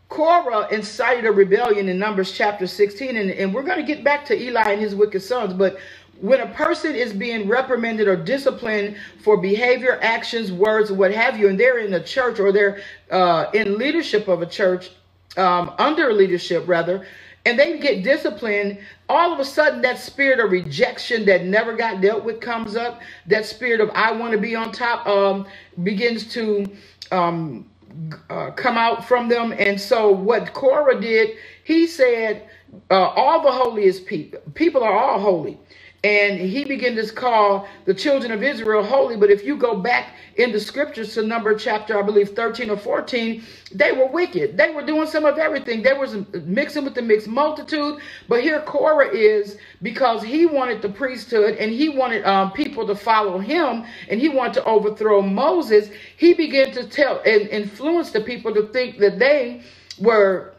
Korah 0.08 0.68
incited 0.72 1.26
a 1.26 1.32
rebellion 1.32 1.88
in 1.88 1.98
Numbers 1.98 2.32
chapter 2.32 2.66
16, 2.66 3.16
and, 3.16 3.30
and 3.30 3.54
we're 3.54 3.62
going 3.62 3.78
to 3.78 3.84
get 3.94 4.04
back 4.04 4.24
to 4.26 4.40
Eli 4.40 4.72
and 4.72 4.80
his 4.80 4.94
wicked 4.94 5.22
sons, 5.22 5.54
but 5.54 5.78
when 6.22 6.40
a 6.40 6.46
person 6.54 6.94
is 6.94 7.12
being 7.12 7.48
reprimanded 7.48 8.08
or 8.08 8.16
disciplined 8.16 8.96
for 9.24 9.36
behavior, 9.38 9.98
actions, 10.02 10.52
words, 10.52 10.92
what 10.92 11.12
have 11.12 11.36
you, 11.38 11.48
and 11.48 11.58
they're 11.58 11.80
in 11.80 11.92
a 11.94 12.02
church 12.02 12.40
or 12.40 12.52
they're 12.52 12.80
uh, 13.10 13.46
in 13.54 13.76
leadership 13.76 14.28
of 14.28 14.40
a 14.40 14.46
church, 14.46 14.92
um, 15.36 15.74
under 15.78 16.12
leadership 16.12 16.68
rather, 16.68 17.04
and 17.44 17.58
they 17.58 17.80
get 17.80 18.04
disciplined, 18.04 18.78
all 19.08 19.32
of 19.32 19.40
a 19.40 19.44
sudden 19.44 19.82
that 19.82 19.98
spirit 19.98 20.38
of 20.38 20.52
rejection 20.52 21.26
that 21.26 21.44
never 21.44 21.74
got 21.74 22.00
dealt 22.00 22.24
with 22.24 22.40
comes 22.40 22.76
up. 22.76 23.02
That 23.26 23.44
spirit 23.44 23.80
of 23.80 23.90
I 23.90 24.12
want 24.12 24.32
to 24.32 24.38
be 24.38 24.54
on 24.54 24.70
top 24.70 25.04
um, 25.08 25.46
begins 25.82 26.32
to 26.34 26.66
um, 27.10 27.68
uh, 28.30 28.52
come 28.52 28.78
out 28.78 29.04
from 29.06 29.28
them. 29.28 29.52
And 29.58 29.80
so 29.80 30.10
what 30.12 30.52
Korah 30.54 31.00
did, 31.00 31.36
he 31.64 31.88
said, 31.88 32.48
uh, 32.90 32.94
all 33.08 33.42
the 33.42 33.50
holiest 33.50 34.06
people. 34.06 34.40
People 34.54 34.84
are 34.84 34.92
all 34.92 35.20
holy. 35.20 35.58
And 36.04 36.40
he 36.40 36.64
began 36.64 36.96
to 36.96 37.06
call 37.12 37.68
the 37.84 37.94
children 37.94 38.32
of 38.32 38.42
Israel 38.42 38.82
holy. 38.82 39.16
But 39.16 39.30
if 39.30 39.44
you 39.44 39.56
go 39.56 39.76
back 39.76 40.14
in 40.36 40.52
the 40.52 40.60
scriptures 40.60 41.14
to 41.14 41.22
number 41.22 41.54
chapter, 41.54 41.98
I 41.98 42.02
believe 42.02 42.30
13 42.30 42.70
or 42.70 42.76
14, 42.76 43.42
they 43.72 43.92
were 43.92 44.06
wicked. 44.08 44.56
They 44.56 44.70
were 44.70 44.84
doing 44.84 45.06
some 45.06 45.24
of 45.24 45.38
everything. 45.38 45.82
They 45.82 45.92
were 45.92 46.08
mixing 46.44 46.84
with 46.84 46.94
the 46.94 47.02
mixed 47.02 47.28
multitude. 47.28 48.00
But 48.28 48.42
here 48.42 48.60
Korah 48.62 49.10
is 49.14 49.58
because 49.82 50.22
he 50.22 50.46
wanted 50.46 50.82
the 50.82 50.88
priesthood 50.88 51.56
and 51.56 51.70
he 51.72 51.88
wanted 51.90 52.24
um, 52.24 52.52
people 52.52 52.86
to 52.88 52.96
follow 52.96 53.38
him 53.38 53.84
and 54.08 54.20
he 54.20 54.28
wanted 54.28 54.54
to 54.54 54.64
overthrow 54.64 55.22
Moses. 55.22 55.90
He 56.16 56.34
began 56.34 56.72
to 56.72 56.86
tell 56.88 57.20
and 57.26 57.48
influence 57.48 58.10
the 58.10 58.22
people 58.22 58.54
to 58.54 58.68
think 58.68 58.98
that 58.98 59.18
they 59.18 59.62
were 60.00 60.54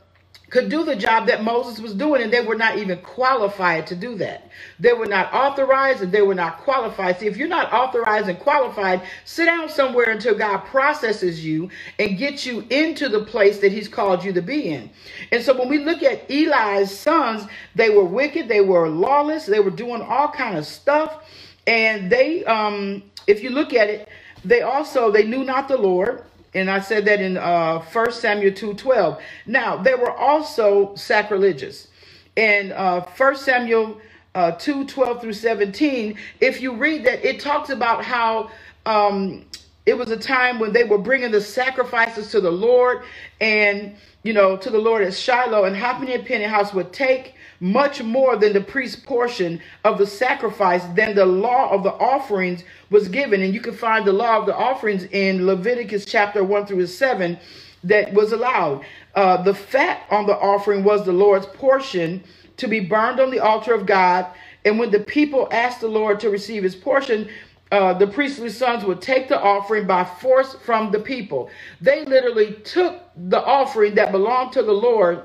could 0.53 0.69
do 0.69 0.85
the 0.85 0.95
job 0.95 1.25
that 1.25 1.43
Moses 1.43 1.79
was 1.79 1.95
doing, 1.95 2.21
and 2.21 2.31
they 2.31 2.39
were 2.45 2.53
not 2.53 2.77
even 2.77 2.99
qualified 2.99 3.87
to 3.87 3.95
do 3.95 4.13
that. 4.17 4.47
They 4.79 4.93
were 4.93 5.07
not 5.07 5.33
authorized 5.33 6.03
and 6.03 6.11
they 6.11 6.21
were 6.21 6.35
not 6.35 6.59
qualified. 6.59 7.19
See, 7.19 7.25
if 7.25 7.37
you're 7.37 7.47
not 7.47 7.73
authorized 7.73 8.29
and 8.29 8.37
qualified, 8.37 9.01
sit 9.25 9.45
down 9.45 9.67
somewhere 9.67 10.11
until 10.11 10.37
God 10.37 10.59
processes 10.59 11.43
you 11.43 11.71
and 11.97 12.19
gets 12.19 12.45
you 12.45 12.67
into 12.69 13.09
the 13.09 13.21
place 13.25 13.61
that 13.61 13.71
He's 13.71 13.87
called 13.87 14.23
you 14.23 14.31
to 14.31 14.43
be 14.43 14.69
in. 14.69 14.91
And 15.31 15.43
so 15.43 15.57
when 15.57 15.69
we 15.69 15.79
look 15.79 16.03
at 16.03 16.29
Eli's 16.29 16.91
sons, 16.91 17.47
they 17.73 17.89
were 17.89 18.05
wicked, 18.05 18.47
they 18.47 18.61
were 18.61 18.87
lawless, 18.89 19.47
they 19.47 19.59
were 19.59 19.71
doing 19.71 20.03
all 20.03 20.27
kind 20.27 20.55
of 20.55 20.67
stuff. 20.67 21.27
And 21.65 22.11
they, 22.11 22.45
um, 22.45 23.01
if 23.25 23.41
you 23.41 23.49
look 23.49 23.73
at 23.73 23.89
it, 23.89 24.07
they 24.45 24.61
also 24.61 25.09
they 25.09 25.23
knew 25.23 25.43
not 25.43 25.67
the 25.67 25.77
Lord 25.77 26.25
and 26.53 26.69
I 26.69 26.79
said 26.79 27.05
that 27.05 27.19
in 27.19 27.37
uh, 27.37 27.79
1 27.79 28.11
Samuel 28.11 28.51
2.12. 28.51 29.19
Now, 29.47 29.77
they 29.77 29.95
were 29.95 30.11
also 30.11 30.93
sacrilegious. 30.95 31.87
In 32.35 32.71
uh, 32.71 33.01
1 33.01 33.35
Samuel 33.35 33.99
uh, 34.35 34.51
2, 34.51 34.85
12 34.85 35.21
through 35.21 35.33
17, 35.33 36.17
if 36.41 36.61
you 36.61 36.75
read 36.75 37.05
that, 37.05 37.23
it 37.25 37.39
talks 37.39 37.69
about 37.69 38.03
how 38.03 38.51
um, 38.85 39.45
it 39.85 39.97
was 39.97 40.11
a 40.11 40.17
time 40.17 40.59
when 40.59 40.73
they 40.73 40.83
were 40.83 40.97
bringing 40.97 41.31
the 41.31 41.41
sacrifices 41.41 42.31
to 42.31 42.41
the 42.41 42.51
Lord 42.51 43.03
and, 43.41 43.95
you 44.23 44.33
know, 44.33 44.55
to 44.57 44.69
the 44.69 44.79
Lord 44.79 45.03
at 45.03 45.13
Shiloh, 45.13 45.65
and 45.65 45.75
Hophni 45.75 46.13
and 46.13 46.27
Phinehas 46.27 46.73
would 46.73 46.93
take 46.93 47.35
much 47.63 48.03
more 48.03 48.35
than 48.35 48.51
the 48.51 48.59
priest's 48.59 48.97
portion 48.97 49.61
of 49.85 49.97
the 49.97 50.05
sacrifice 50.05 50.83
than 50.95 51.15
the 51.15 51.25
law 51.25 51.69
of 51.71 51.81
the 51.81 51.93
offerings 51.93 52.61
was 52.89 53.07
given. 53.07 53.41
And 53.41 53.53
you 53.53 53.61
can 53.61 53.73
find 53.73 54.05
the 54.05 54.11
law 54.11 54.37
of 54.37 54.45
the 54.45 54.53
offerings 54.53 55.05
in 55.05 55.47
Leviticus 55.47 56.03
chapter 56.03 56.43
1 56.43 56.65
through 56.65 56.85
7 56.85 57.39
that 57.85 58.13
was 58.13 58.33
allowed. 58.33 58.83
Uh, 59.15 59.41
the 59.43 59.53
fat 59.55 60.01
on 60.11 60.25
the 60.25 60.37
offering 60.37 60.83
was 60.83 61.05
the 61.05 61.13
Lord's 61.13 61.45
portion 61.45 62.21
to 62.57 62.67
be 62.67 62.81
burned 62.81 63.21
on 63.21 63.31
the 63.31 63.39
altar 63.39 63.73
of 63.73 63.85
God. 63.85 64.27
And 64.65 64.77
when 64.77 64.91
the 64.91 64.99
people 64.99 65.47
asked 65.49 65.79
the 65.79 65.87
Lord 65.87 66.19
to 66.19 66.29
receive 66.29 66.63
his 66.63 66.75
portion, 66.75 67.29
uh, 67.71 67.93
the 67.93 68.07
priestly 68.07 68.49
sons 68.49 68.83
would 68.83 69.01
take 69.01 69.29
the 69.29 69.39
offering 69.41 69.87
by 69.87 70.03
force 70.03 70.53
from 70.65 70.91
the 70.91 70.99
people. 70.99 71.49
They 71.79 72.03
literally 72.03 72.55
took 72.65 73.01
the 73.15 73.41
offering 73.41 73.95
that 73.95 74.11
belonged 74.11 74.51
to 74.53 74.63
the 74.63 74.73
Lord 74.73 75.23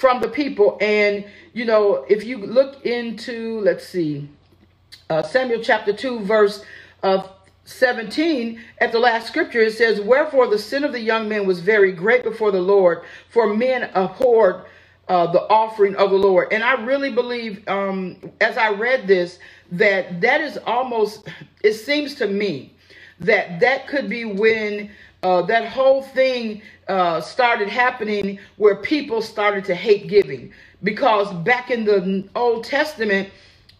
from 0.00 0.22
the 0.22 0.28
people. 0.28 0.78
And, 0.80 1.26
you 1.52 1.66
know, 1.66 2.06
if 2.08 2.24
you 2.24 2.38
look 2.38 2.86
into, 2.86 3.60
let's 3.60 3.86
see, 3.86 4.28
uh, 5.10 5.22
Samuel 5.22 5.62
chapter 5.62 5.92
2, 5.92 6.20
verse 6.20 6.64
of 7.02 7.30
17, 7.64 8.58
at 8.78 8.92
the 8.92 8.98
last 8.98 9.28
scripture, 9.28 9.60
it 9.60 9.74
says, 9.74 10.00
Wherefore 10.00 10.46
the 10.46 10.58
sin 10.58 10.84
of 10.84 10.92
the 10.92 11.00
young 11.00 11.28
men 11.28 11.46
was 11.46 11.60
very 11.60 11.92
great 11.92 12.24
before 12.24 12.50
the 12.50 12.62
Lord, 12.62 13.02
for 13.28 13.54
men 13.54 13.90
abhorred 13.94 14.64
uh, 15.06 15.26
the 15.26 15.42
offering 15.50 15.94
of 15.96 16.10
the 16.10 16.16
Lord. 16.16 16.48
And 16.50 16.64
I 16.64 16.82
really 16.82 17.10
believe, 17.10 17.62
um, 17.68 18.16
as 18.40 18.56
I 18.56 18.70
read 18.70 19.06
this, 19.06 19.38
that 19.72 20.22
that 20.22 20.40
is 20.40 20.58
almost, 20.66 21.28
it 21.62 21.74
seems 21.74 22.14
to 22.16 22.26
me 22.26 22.74
that 23.20 23.60
that 23.60 23.86
could 23.86 24.08
be 24.08 24.24
when 24.24 24.90
uh, 25.22 25.42
that 25.42 25.68
whole 25.68 26.02
thing 26.02 26.62
uh, 26.88 27.20
started 27.20 27.68
happening 27.68 28.38
where 28.56 28.76
people 28.76 29.20
started 29.22 29.64
to 29.66 29.74
hate 29.74 30.08
giving 30.08 30.52
because 30.82 31.32
back 31.44 31.70
in 31.70 31.84
the 31.84 32.26
Old 32.34 32.64
Testament, 32.64 33.28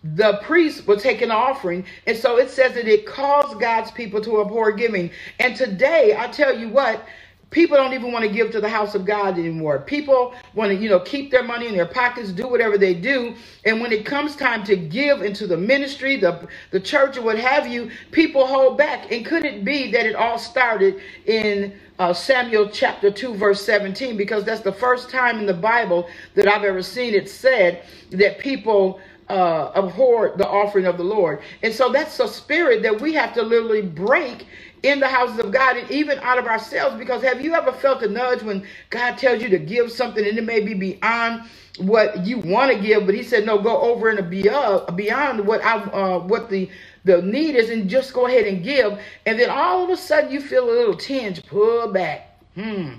the 0.03 0.39
priests 0.43 0.87
was 0.87 1.03
taking 1.03 1.25
an 1.25 1.31
offering. 1.31 1.85
And 2.07 2.17
so 2.17 2.39
it 2.39 2.51
says 2.51 2.75
that 2.75 2.89
it 2.89 3.07
caused 3.07 3.61
God's 3.61 3.91
people 3.91 4.21
to 4.23 4.41
abhor 4.41 4.73
giving. 4.73 5.11
And 5.39 5.57
today, 5.57 6.15
I 6.19 6.29
tell 6.29 6.57
you 6.57 6.69
what, 6.69 7.05
People 7.51 7.77
don't 7.77 7.95
even 7.95 8.13
want 8.13 8.25
to 8.25 8.31
give 8.31 8.51
to 8.53 8.61
the 8.61 8.69
house 8.69 8.95
of 8.95 9.05
God 9.05 9.39
anymore. 9.39 9.81
People 9.81 10.35
want 10.55 10.71
to, 10.71 10.77
you 10.77 10.89
know, 10.89 11.01
keep 11.01 11.31
their 11.31 11.43
money 11.43 11.67
in 11.67 11.75
their 11.75 11.87
pockets, 11.87 12.31
do 12.33 12.49
whatever 12.49 12.79
they 12.79 12.95
do. 12.95 13.35
And 13.65 13.81
when 13.81 13.93
it 13.93 14.07
comes 14.07 14.37
time 14.37 14.65
to 14.65 14.77
give 14.77 15.23
into 15.23 15.47
the 15.47 15.57
ministry, 15.57 16.17
the, 16.17 16.49
the 16.71 16.81
church, 16.81 17.17
or 17.17 17.23
what 17.23 17.39
have 17.39 17.67
you, 17.67 17.91
people 18.13 18.47
hold 18.47 18.79
back. 18.79 19.11
And 19.13 19.27
could 19.27 19.45
it 19.45 19.65
be 19.65 19.91
that 19.93 20.07
it 20.07 20.15
all 20.15 20.39
started 20.39 21.01
in 21.27 21.79
uh, 21.99 22.13
Samuel 22.13 22.69
chapter 22.71 23.11
2, 23.11 23.35
verse 23.35 23.65
17? 23.65 24.17
Because 24.17 24.45
that's 24.45 24.63
the 24.63 24.73
first 24.73 25.11
time 25.11 25.39
in 25.39 25.47
the 25.47 25.55
Bible 25.55 26.09
that 26.35 26.49
I've 26.49 26.65
ever 26.65 26.83
seen 26.83 27.15
it 27.15 27.29
said 27.29 27.83
that 28.11 28.39
people 28.39 29.01
uh, 29.31 29.73
abhor 29.77 30.35
the 30.39 30.49
offering 30.49 30.87
of 30.87 30.99
the 30.99 31.05
Lord. 31.05 31.43
And 31.63 31.75
so 31.75 31.93
that's 31.93 32.21
a 32.21 32.29
spirit 32.29 32.83
that 32.85 33.01
we 33.01 33.15
have 33.15 33.35
to 33.35 33.43
literally 33.43 33.83
break 33.83 34.47
in 34.83 35.01
the 35.01 35.09
houses 35.09 35.39
of 35.41 35.53
God 35.53 35.77
and 35.77 35.91
even 35.91 36.19
out 36.21 36.39
of 36.39 36.47
ourselves. 36.47 36.97
Because 36.99 37.23
have 37.23 37.41
you 37.43 37.55
ever 37.55 37.73
felt 37.73 38.03
a 38.03 38.09
nudge 38.09 38.43
when 38.43 38.67
God 38.91 39.19
tells 39.19 39.43
you 39.43 39.49
to 39.51 39.59
give 39.59 39.93
something 39.93 40.27
and 40.27 40.39
it 40.39 40.45
may 40.45 40.61
be 40.61 40.75
beyond 40.75 41.43
what 41.79 42.27
you 42.27 42.39
want 42.39 42.73
to 42.73 42.79
give, 42.81 43.07
but 43.07 43.15
He 43.15 43.23
said, 43.23 43.47
no, 43.47 43.59
go 43.59 43.81
over 43.81 44.11
and 44.11 44.31
beyond, 44.31 44.97
beyond 44.97 45.47
what 45.47 45.65
I, 45.65 45.77
uh, 45.79 46.19
what 46.21 46.51
the 46.51 46.71
the 47.05 47.23
need 47.23 47.57
is, 47.57 47.71
and 47.71 47.89
just 47.91 48.13
go 48.13 48.27
ahead 48.27 48.47
and 48.47 48.63
give. 48.63 49.01
And 49.27 49.39
then 49.41 49.51
all 49.51 49.85
of 49.85 49.91
a 49.91 49.97
sudden 49.97 50.31
you 50.31 50.41
feel 50.41 50.69
a 50.69 50.73
little 50.73 50.97
tinge, 50.97 51.45
pull 51.47 51.93
back. 51.93 52.39
Hmm. 52.55 52.95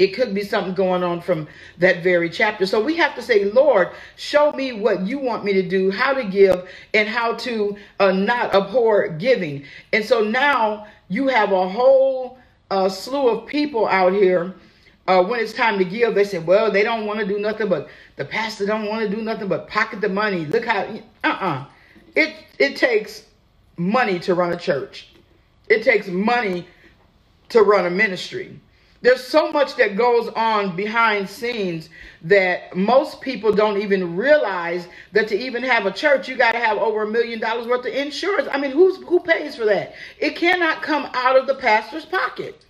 It 0.00 0.14
could 0.14 0.34
be 0.34 0.42
something 0.42 0.72
going 0.72 1.02
on 1.02 1.20
from 1.20 1.46
that 1.76 2.02
very 2.02 2.30
chapter. 2.30 2.64
So 2.64 2.82
we 2.82 2.96
have 2.96 3.14
to 3.16 3.22
say, 3.22 3.44
Lord, 3.44 3.90
show 4.16 4.50
me 4.52 4.72
what 4.72 5.06
you 5.06 5.18
want 5.18 5.44
me 5.44 5.52
to 5.52 5.62
do, 5.62 5.90
how 5.90 6.14
to 6.14 6.24
give, 6.24 6.66
and 6.94 7.06
how 7.06 7.34
to 7.34 7.76
uh, 8.00 8.10
not 8.10 8.54
abhor 8.54 9.08
giving. 9.08 9.64
And 9.92 10.02
so 10.02 10.22
now 10.24 10.86
you 11.10 11.28
have 11.28 11.52
a 11.52 11.68
whole 11.68 12.38
uh, 12.70 12.88
slew 12.88 13.28
of 13.28 13.46
people 13.46 13.86
out 13.86 14.14
here. 14.14 14.54
Uh, 15.06 15.22
when 15.22 15.38
it's 15.38 15.52
time 15.52 15.76
to 15.76 15.84
give, 15.84 16.14
they 16.14 16.24
say, 16.24 16.38
well, 16.38 16.72
they 16.72 16.82
don't 16.82 17.04
want 17.04 17.20
to 17.20 17.26
do 17.26 17.38
nothing 17.38 17.68
but 17.68 17.90
the 18.16 18.24
pastor 18.24 18.64
don't 18.64 18.86
want 18.86 19.02
to 19.02 19.14
do 19.14 19.20
nothing 19.22 19.48
but 19.48 19.68
pocket 19.68 20.00
the 20.00 20.08
money. 20.08 20.46
Look 20.46 20.64
how, 20.64 20.98
uh-uh. 21.24 21.66
It, 22.16 22.36
it 22.58 22.76
takes 22.76 23.24
money 23.76 24.18
to 24.20 24.34
run 24.34 24.52
a 24.52 24.56
church. 24.56 25.08
It 25.68 25.82
takes 25.82 26.08
money 26.08 26.66
to 27.50 27.62
run 27.62 27.84
a 27.84 27.90
ministry. 27.90 28.58
There's 29.02 29.24
so 29.24 29.50
much 29.50 29.76
that 29.76 29.96
goes 29.96 30.28
on 30.28 30.76
behind 30.76 31.28
scenes 31.28 31.88
that 32.22 32.76
most 32.76 33.20
people 33.22 33.52
don't 33.52 33.80
even 33.80 34.16
realize 34.16 34.88
that 35.12 35.28
to 35.28 35.38
even 35.38 35.62
have 35.62 35.86
a 35.86 35.92
church, 35.92 36.28
you 36.28 36.36
got 36.36 36.52
to 36.52 36.58
have 36.58 36.76
over 36.78 37.04
a 37.04 37.10
million 37.10 37.40
dollars 37.40 37.66
worth 37.66 37.86
of 37.86 37.94
insurance. 37.94 38.48
I 38.52 38.58
mean, 38.58 38.72
who's 38.72 38.98
who 39.04 39.20
pays 39.20 39.56
for 39.56 39.64
that? 39.66 39.94
It 40.18 40.36
cannot 40.36 40.82
come 40.82 41.08
out 41.14 41.36
of 41.38 41.46
the 41.46 41.54
pastor's 41.54 42.04
pocket. 42.04 42.62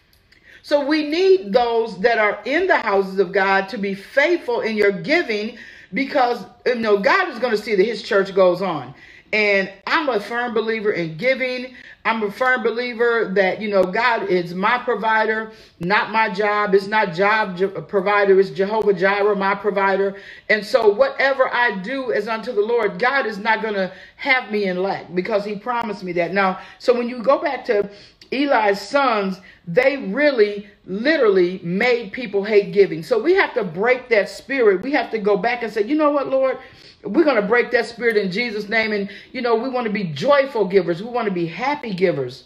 So 0.62 0.84
we 0.86 1.08
need 1.08 1.52
those 1.52 1.98
that 2.00 2.18
are 2.18 2.40
in 2.44 2.66
the 2.68 2.78
houses 2.78 3.18
of 3.18 3.32
God 3.32 3.68
to 3.70 3.78
be 3.78 3.94
faithful 3.94 4.60
in 4.60 4.76
your 4.76 4.92
giving 4.92 5.58
because 5.92 6.44
you 6.66 6.76
know 6.76 6.98
God 6.98 7.28
is 7.30 7.40
going 7.40 7.56
to 7.56 7.62
see 7.62 7.74
that 7.74 7.84
his 7.84 8.02
church 8.02 8.34
goes 8.34 8.62
on. 8.62 8.94
And 9.32 9.72
I'm 9.86 10.08
a 10.08 10.20
firm 10.20 10.54
believer 10.54 10.92
in 10.92 11.16
giving. 11.16 11.74
I'm 12.04 12.22
a 12.22 12.32
firm 12.32 12.62
believer 12.62 13.30
that, 13.34 13.60
you 13.60 13.68
know, 13.68 13.84
God 13.84 14.28
is 14.28 14.54
my 14.54 14.78
provider, 14.78 15.52
not 15.80 16.10
my 16.10 16.32
job. 16.32 16.74
It's 16.74 16.86
not 16.86 17.12
job 17.14 17.58
provider. 17.88 18.40
It's 18.40 18.50
Jehovah 18.50 18.94
Jireh, 18.94 19.36
my 19.36 19.54
provider. 19.54 20.16
And 20.48 20.64
so 20.64 20.88
whatever 20.88 21.52
I 21.52 21.78
do 21.82 22.10
is 22.10 22.26
unto 22.26 22.52
the 22.52 22.62
Lord, 22.62 22.98
God 22.98 23.26
is 23.26 23.38
not 23.38 23.60
going 23.60 23.74
to 23.74 23.92
have 24.16 24.50
me 24.50 24.64
in 24.64 24.82
lack 24.82 25.14
because 25.14 25.44
he 25.44 25.56
promised 25.56 26.02
me 26.02 26.12
that. 26.12 26.32
Now, 26.32 26.60
so 26.78 26.96
when 26.96 27.08
you 27.08 27.22
go 27.22 27.38
back 27.42 27.64
to 27.66 27.90
Eli's 28.32 28.80
sons, 28.80 29.40
they 29.66 29.96
really 29.96 30.68
literally 30.86 31.60
made 31.62 32.12
people 32.12 32.44
hate 32.44 32.72
giving. 32.72 33.02
So 33.02 33.20
we 33.20 33.34
have 33.34 33.54
to 33.54 33.64
break 33.64 34.08
that 34.08 34.28
spirit. 34.28 34.82
We 34.82 34.92
have 34.92 35.10
to 35.10 35.18
go 35.18 35.36
back 35.36 35.62
and 35.62 35.72
say, 35.72 35.84
you 35.84 35.96
know 35.96 36.10
what, 36.12 36.28
Lord? 36.28 36.58
We're 37.04 37.24
going 37.24 37.40
to 37.40 37.48
break 37.48 37.70
that 37.72 37.86
spirit 37.86 38.16
in 38.16 38.30
Jesus' 38.30 38.68
name. 38.68 38.92
And, 38.92 39.10
you 39.32 39.40
know, 39.40 39.54
we 39.56 39.68
want 39.68 39.86
to 39.86 39.92
be 39.92 40.04
joyful 40.04 40.66
givers. 40.66 41.02
We 41.02 41.10
want 41.10 41.28
to 41.28 41.34
be 41.34 41.46
happy 41.46 41.94
givers. 41.94 42.44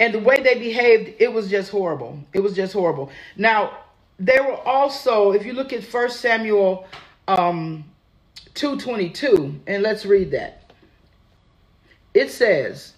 And 0.00 0.12
the 0.14 0.18
way 0.18 0.42
they 0.42 0.58
behaved, 0.58 1.20
it 1.20 1.32
was 1.32 1.48
just 1.50 1.70
horrible. 1.70 2.18
It 2.32 2.40
was 2.40 2.54
just 2.54 2.72
horrible. 2.72 3.10
Now, 3.36 3.78
there 4.18 4.42
were 4.42 4.56
also, 4.56 5.32
if 5.32 5.46
you 5.46 5.52
look 5.52 5.72
at 5.72 5.84
First 5.84 6.20
Samuel 6.20 6.86
um, 7.28 7.84
2.22, 8.54 9.60
and 9.66 9.82
let's 9.82 10.06
read 10.06 10.30
that. 10.32 10.72
It 12.12 12.30
says, 12.30 12.94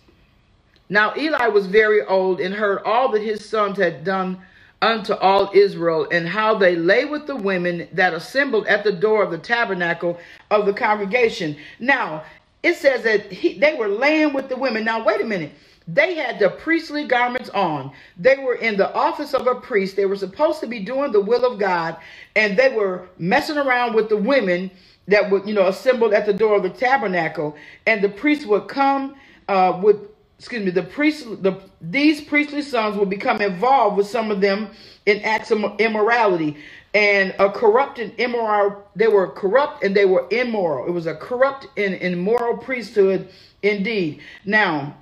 Now 0.89 1.15
Eli 1.17 1.49
was 1.49 1.67
very 1.67 2.03
old 2.03 2.41
and 2.41 2.55
heard 2.55 2.83
all 2.85 3.11
that 3.13 3.23
his 3.23 3.49
sons 3.49 3.79
had 3.79 4.05
done 4.05 4.39
unto 4.83 5.15
all 5.15 5.51
Israel, 5.55 6.07
and 6.11 6.29
how 6.29 6.57
they 6.57 6.77
lay 6.77 7.05
with 7.05 7.27
the 7.27 7.37
women 7.37 7.89
that 7.93 8.15
assembled 8.15 8.67
at 8.67 8.85
the 8.85 8.93
door 8.93 9.23
of 9.23 9.31
the 9.31 9.39
tabernacle 9.39 10.19
of 10.51 10.67
the 10.67 10.73
congregation. 10.73 11.57
Now, 11.81 12.25
it 12.63 12.75
says 12.77 13.03
that 13.05 13.33
he, 13.33 13.59
they 13.59 13.75
were 13.75 13.89
laying 13.89 14.33
with 14.33 14.49
the 14.49 14.57
women. 14.57 14.85
Now, 14.85 15.05
wait 15.05 15.21
a 15.21 15.25
minute. 15.25 15.53
They 15.89 16.15
had 16.15 16.39
the 16.41 16.51
priestly 16.51 17.07
garments 17.07 17.49
on. 17.51 17.93
They 18.19 18.37
were 18.39 18.57
in 18.57 18.77
the 18.77 18.93
office 18.93 19.35
of 19.35 19.47
a 19.47 19.55
priest. 19.55 19.95
They 19.95 20.07
were 20.07 20.17
supposed 20.17 20.61
to 20.61 20.67
be 20.67 20.81
doing 20.81 21.13
the 21.13 21.21
will 21.21 21.45
of 21.45 21.61
God, 21.61 21.97
and 22.35 22.57
they 22.57 22.75
were 22.75 23.09
messing 23.19 23.57
around 23.57 23.95
with 23.95 24.09
the 24.09 24.17
women 24.17 24.71
that 25.09 25.31
would, 25.31 25.47
you 25.47 25.55
know, 25.55 25.69
assembled 25.69 26.13
at 26.13 26.27
the 26.27 26.33
door 26.33 26.57
of 26.57 26.65
the 26.65 26.71
tabernacle. 26.71 27.57
And 27.87 28.03
the 28.03 28.09
priest 28.09 28.47
would 28.47 28.67
come, 28.67 29.15
uh, 29.49 29.79
would 29.83 30.09
excuse 30.39 30.65
me, 30.65 30.71
the 30.71 30.83
priest, 30.83 31.43
the 31.43 31.61
these 31.81 32.21
priestly 32.21 32.63
sons 32.63 32.97
will 32.97 33.07
become 33.07 33.41
involved 33.41 33.97
with 33.97 34.07
some 34.07 34.31
of 34.31 34.41
them 34.41 34.69
in 35.07 35.21
acts 35.23 35.51
of 35.51 35.81
immorality 35.81 36.57
and 36.95 37.35
a 37.39 37.51
corrupt 37.51 37.99
and 37.99 38.13
immoral. 38.19 38.87
They 38.97 39.09
were 39.09 39.29
corrupt 39.29 39.83
and 39.83 39.95
they 39.95 40.05
were 40.05 40.27
immoral. 40.31 40.87
It 40.87 40.91
was 40.91 41.07
a 41.07 41.15
corrupt 41.15 41.69
and 41.77 41.95
immoral 41.95 42.59
priesthood 42.59 43.29
indeed. 43.63 44.21
Now, 44.45 44.97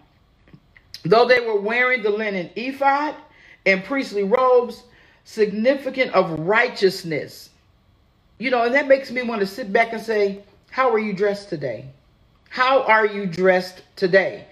though 1.04 1.26
they 1.26 1.40
were 1.40 1.60
wearing 1.60 2.02
the 2.02 2.10
linen 2.10 2.50
ephod 2.56 3.14
and 3.66 3.84
priestly 3.84 4.24
robes, 4.24 4.84
significant 5.24 6.12
of 6.12 6.38
righteousness. 6.40 7.50
You 8.38 8.50
know, 8.50 8.64
and 8.64 8.74
that 8.74 8.88
makes 8.88 9.10
me 9.10 9.22
want 9.22 9.40
to 9.40 9.46
sit 9.46 9.72
back 9.72 9.92
and 9.92 10.02
say, 10.02 10.42
how 10.70 10.92
are 10.92 10.98
you 10.98 11.12
dressed 11.12 11.48
today? 11.48 11.86
How 12.50 12.82
are 12.82 13.06
you 13.06 13.26
dressed 13.26 13.82
today? 13.96 14.46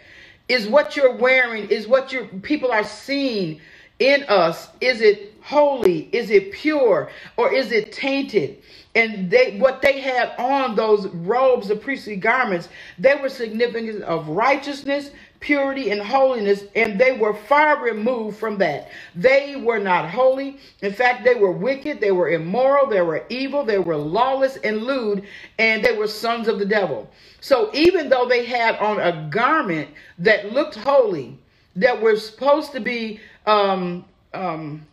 Is 0.48 0.68
what 0.68 0.96
you're 0.96 1.16
wearing, 1.16 1.68
is 1.68 1.86
what 1.86 2.12
your 2.12 2.26
people 2.26 2.72
are 2.72 2.84
seeing 2.84 3.60
in 3.98 4.24
us, 4.24 4.68
is 4.80 5.00
it 5.00 5.34
holy? 5.42 6.08
Is 6.12 6.30
it 6.30 6.52
pure? 6.52 7.10
Or 7.36 7.52
is 7.52 7.72
it 7.72 7.92
tainted? 7.92 8.62
And 8.94 9.30
they 9.30 9.56
what 9.58 9.80
they 9.80 10.00
had 10.00 10.34
on 10.38 10.74
those 10.74 11.06
robes, 11.08 11.68
the 11.68 11.76
priestly 11.76 12.16
garments, 12.16 12.68
they 12.98 13.14
were 13.14 13.28
significant 13.28 14.02
of 14.02 14.28
righteousness, 14.28 15.10
purity, 15.42 15.90
and 15.90 16.02
holiness, 16.02 16.64
and 16.76 16.98
they 16.98 17.12
were 17.12 17.34
far 17.34 17.82
removed 17.84 18.38
from 18.38 18.58
that. 18.58 18.90
They 19.14 19.56
were 19.56 19.80
not 19.80 20.10
holy. 20.10 20.58
In 20.82 20.94
fact, 20.94 21.24
they 21.24 21.34
were 21.36 21.52
wicked, 21.52 22.00
they 22.00 22.12
were 22.12 22.30
immoral, 22.30 22.88
they 22.88 23.02
were 23.02 23.26
evil, 23.28 23.64
they 23.64 23.78
were 23.80 23.96
lawless 23.98 24.56
and 24.58 24.84
lewd, 24.84 25.24
and 25.58 25.84
they 25.84 25.96
were 25.98 26.08
sons 26.08 26.48
of 26.48 26.58
the 26.60 26.66
devil. 26.66 27.10
So 27.40 27.70
even 27.74 28.08
though 28.08 28.26
they 28.26 28.46
had 28.46 28.76
on 28.78 29.00
a 29.00 29.28
garment 29.30 29.90
that 30.20 30.52
looked 30.52 30.76
holy, 30.76 31.38
that 31.76 32.00
were 32.00 32.16
supposed 32.16 32.72
to 32.72 32.80
be 32.80 33.20
um, 33.46 34.04
um, 34.34 34.86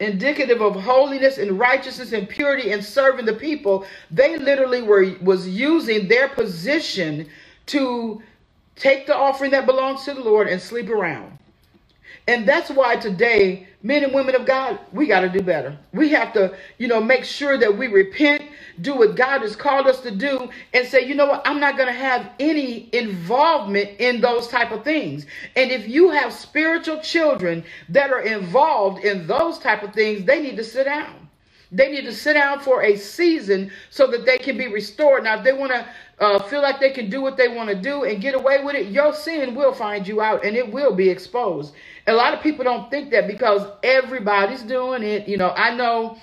indicative 0.00 0.60
of 0.62 0.76
holiness 0.76 1.38
and 1.38 1.58
righteousness 1.58 2.12
and 2.12 2.28
purity 2.28 2.72
and 2.72 2.84
serving 2.84 3.26
the 3.26 3.34
people, 3.34 3.86
they 4.10 4.38
literally 4.38 4.82
were 4.82 5.16
was 5.22 5.48
using 5.48 6.08
their 6.08 6.28
position 6.28 7.28
to 7.66 8.22
take 8.76 9.06
the 9.06 9.16
offering 9.16 9.50
that 9.52 9.66
belongs 9.66 10.04
to 10.04 10.14
the 10.14 10.20
Lord 10.22 10.48
and 10.48 10.60
sleep 10.60 10.88
around. 10.90 11.38
And 12.28 12.46
that's 12.46 12.70
why 12.70 12.96
today, 12.96 13.68
men 13.82 14.02
and 14.02 14.12
women 14.12 14.34
of 14.34 14.46
God, 14.46 14.80
we 14.92 15.06
got 15.06 15.20
to 15.20 15.28
do 15.28 15.40
better. 15.42 15.76
We 15.92 16.08
have 16.10 16.32
to, 16.32 16.56
you 16.78 16.88
know, 16.88 17.00
make 17.00 17.24
sure 17.24 17.56
that 17.56 17.76
we 17.76 17.86
repent, 17.86 18.42
do 18.80 18.96
what 18.96 19.14
God 19.14 19.42
has 19.42 19.54
called 19.54 19.86
us 19.86 20.00
to 20.00 20.10
do, 20.10 20.50
and 20.74 20.88
say, 20.88 21.06
you 21.06 21.14
know 21.14 21.26
what, 21.26 21.42
I'm 21.46 21.60
not 21.60 21.76
going 21.76 21.88
to 21.88 21.98
have 21.98 22.30
any 22.40 22.88
involvement 22.92 23.90
in 24.00 24.20
those 24.20 24.48
type 24.48 24.72
of 24.72 24.82
things. 24.82 25.26
And 25.54 25.70
if 25.70 25.88
you 25.88 26.10
have 26.10 26.32
spiritual 26.32 27.00
children 27.00 27.64
that 27.90 28.10
are 28.10 28.22
involved 28.22 29.04
in 29.04 29.26
those 29.28 29.58
type 29.60 29.84
of 29.84 29.94
things, 29.94 30.24
they 30.24 30.42
need 30.42 30.56
to 30.56 30.64
sit 30.64 30.84
down. 30.84 31.28
They 31.72 31.90
need 31.90 32.04
to 32.04 32.12
sit 32.12 32.34
down 32.34 32.60
for 32.60 32.82
a 32.82 32.96
season 32.96 33.70
so 33.90 34.06
that 34.08 34.24
they 34.24 34.38
can 34.38 34.56
be 34.56 34.68
restored. 34.68 35.24
Now, 35.24 35.38
if 35.38 35.44
they 35.44 35.52
want 35.52 35.72
to 35.72 35.86
uh, 36.20 36.40
feel 36.44 36.62
like 36.62 36.80
they 36.80 36.90
can 36.90 37.10
do 37.10 37.22
what 37.22 37.36
they 37.36 37.48
want 37.48 37.68
to 37.70 37.76
do 37.76 38.04
and 38.04 38.22
get 38.22 38.34
away 38.34 38.64
with 38.64 38.76
it, 38.76 38.88
your 38.88 39.14
sin 39.14 39.54
will 39.54 39.74
find 39.74 40.08
you 40.08 40.20
out 40.22 40.44
and 40.44 40.56
it 40.56 40.72
will 40.72 40.94
be 40.94 41.10
exposed. 41.10 41.74
A 42.08 42.12
lot 42.14 42.34
of 42.34 42.42
people 42.42 42.64
don't 42.64 42.90
think 42.90 43.10
that 43.12 43.26
because 43.26 43.68
everybody's 43.82 44.62
doing 44.62 45.02
it. 45.02 45.28
You 45.28 45.36
know, 45.36 45.50
I 45.50 45.74
know 45.74 46.18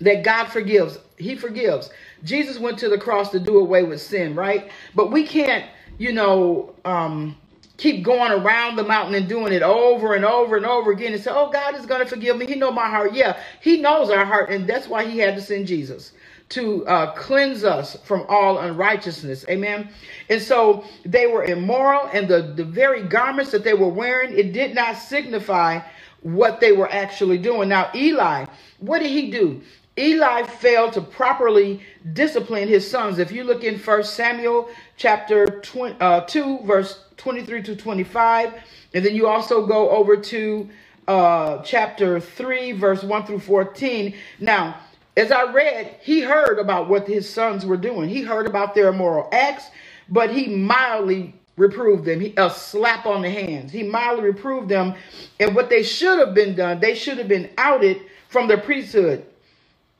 that 0.00 0.24
God 0.24 0.46
forgives. 0.46 0.98
He 1.18 1.36
forgives. 1.36 1.90
Jesus 2.24 2.58
went 2.58 2.78
to 2.80 2.88
the 2.88 2.98
cross 2.98 3.30
to 3.32 3.40
do 3.40 3.58
away 3.58 3.84
with 3.84 4.02
sin, 4.02 4.34
right? 4.34 4.70
But 4.94 5.12
we 5.12 5.26
can't, 5.26 5.66
you 5.98 6.12
know, 6.12 6.74
um, 6.84 7.36
keep 7.78 8.04
going 8.04 8.32
around 8.32 8.76
the 8.76 8.84
mountain 8.84 9.14
and 9.16 9.28
doing 9.28 9.52
it 9.52 9.62
over 9.62 10.14
and 10.14 10.24
over 10.24 10.56
and 10.56 10.66
over 10.66 10.92
again 10.92 11.14
and 11.14 11.22
say, 11.22 11.30
oh, 11.34 11.50
God 11.50 11.76
is 11.76 11.86
going 11.86 12.00
to 12.02 12.06
forgive 12.06 12.36
me. 12.38 12.46
He 12.46 12.56
know 12.56 12.72
my 12.72 12.88
heart. 12.88 13.14
Yeah, 13.14 13.38
he 13.62 13.78
knows 13.80 14.10
our 14.10 14.24
heart. 14.26 14.50
And 14.50 14.68
that's 14.68 14.88
why 14.88 15.04
he 15.06 15.18
had 15.18 15.36
to 15.36 15.42
send 15.42 15.66
Jesus 15.68 16.12
to 16.50 16.86
uh, 16.86 17.12
cleanse 17.14 17.64
us 17.64 17.96
from 18.04 18.24
all 18.28 18.58
unrighteousness. 18.58 19.44
Amen. 19.48 19.88
And 20.28 20.40
so 20.40 20.84
they 21.04 21.26
were 21.26 21.44
immoral, 21.44 22.08
and 22.12 22.28
the, 22.28 22.42
the 22.54 22.64
very 22.64 23.02
garments 23.02 23.50
that 23.52 23.64
they 23.64 23.74
were 23.74 23.88
wearing, 23.88 24.36
it 24.36 24.52
did 24.52 24.74
not 24.74 24.96
signify 24.96 25.80
what 26.22 26.60
they 26.60 26.72
were 26.72 26.90
actually 26.90 27.38
doing. 27.38 27.68
Now, 27.68 27.90
Eli, 27.94 28.46
what 28.78 29.00
did 29.00 29.10
he 29.10 29.30
do? 29.30 29.62
Eli 29.96 30.42
failed 30.42 30.92
to 30.94 31.00
properly 31.00 31.80
discipline 32.14 32.66
his 32.66 32.88
sons. 32.88 33.18
If 33.18 33.30
you 33.30 33.44
look 33.44 33.62
in 33.62 33.78
First 33.78 34.14
Samuel 34.14 34.68
chapter 34.96 35.46
20, 35.46 35.96
uh, 36.00 36.20
2, 36.22 36.60
verse 36.64 37.04
23 37.16 37.62
to 37.62 37.76
25, 37.76 38.54
and 38.94 39.04
then 39.04 39.14
you 39.14 39.28
also 39.28 39.66
go 39.66 39.90
over 39.90 40.16
to 40.16 40.68
uh, 41.06 41.62
chapter 41.62 42.18
3, 42.18 42.72
verse 42.72 43.02
1 43.02 43.26
through 43.26 43.38
14. 43.38 44.14
Now, 44.40 44.80
as 45.16 45.30
I 45.30 45.52
read, 45.52 45.96
he 46.00 46.20
heard 46.20 46.58
about 46.58 46.88
what 46.88 47.06
his 47.06 47.28
sons 47.28 47.64
were 47.64 47.76
doing. 47.76 48.08
He 48.08 48.22
heard 48.22 48.46
about 48.46 48.74
their 48.74 48.88
immoral 48.88 49.28
acts, 49.32 49.70
but 50.08 50.30
he 50.30 50.48
mildly 50.48 51.34
reproved 51.56 52.04
them. 52.04 52.20
He, 52.20 52.34
a 52.36 52.50
slap 52.50 53.06
on 53.06 53.22
the 53.22 53.30
hands. 53.30 53.70
He 53.70 53.84
mildly 53.84 54.24
reproved 54.24 54.68
them. 54.68 54.94
And 55.38 55.54
what 55.54 55.70
they 55.70 55.82
should 55.82 56.18
have 56.18 56.34
been 56.34 56.56
done, 56.56 56.80
they 56.80 56.94
should 56.94 57.18
have 57.18 57.28
been 57.28 57.50
outed 57.58 58.02
from 58.28 58.48
their 58.48 58.58
priesthood 58.58 59.24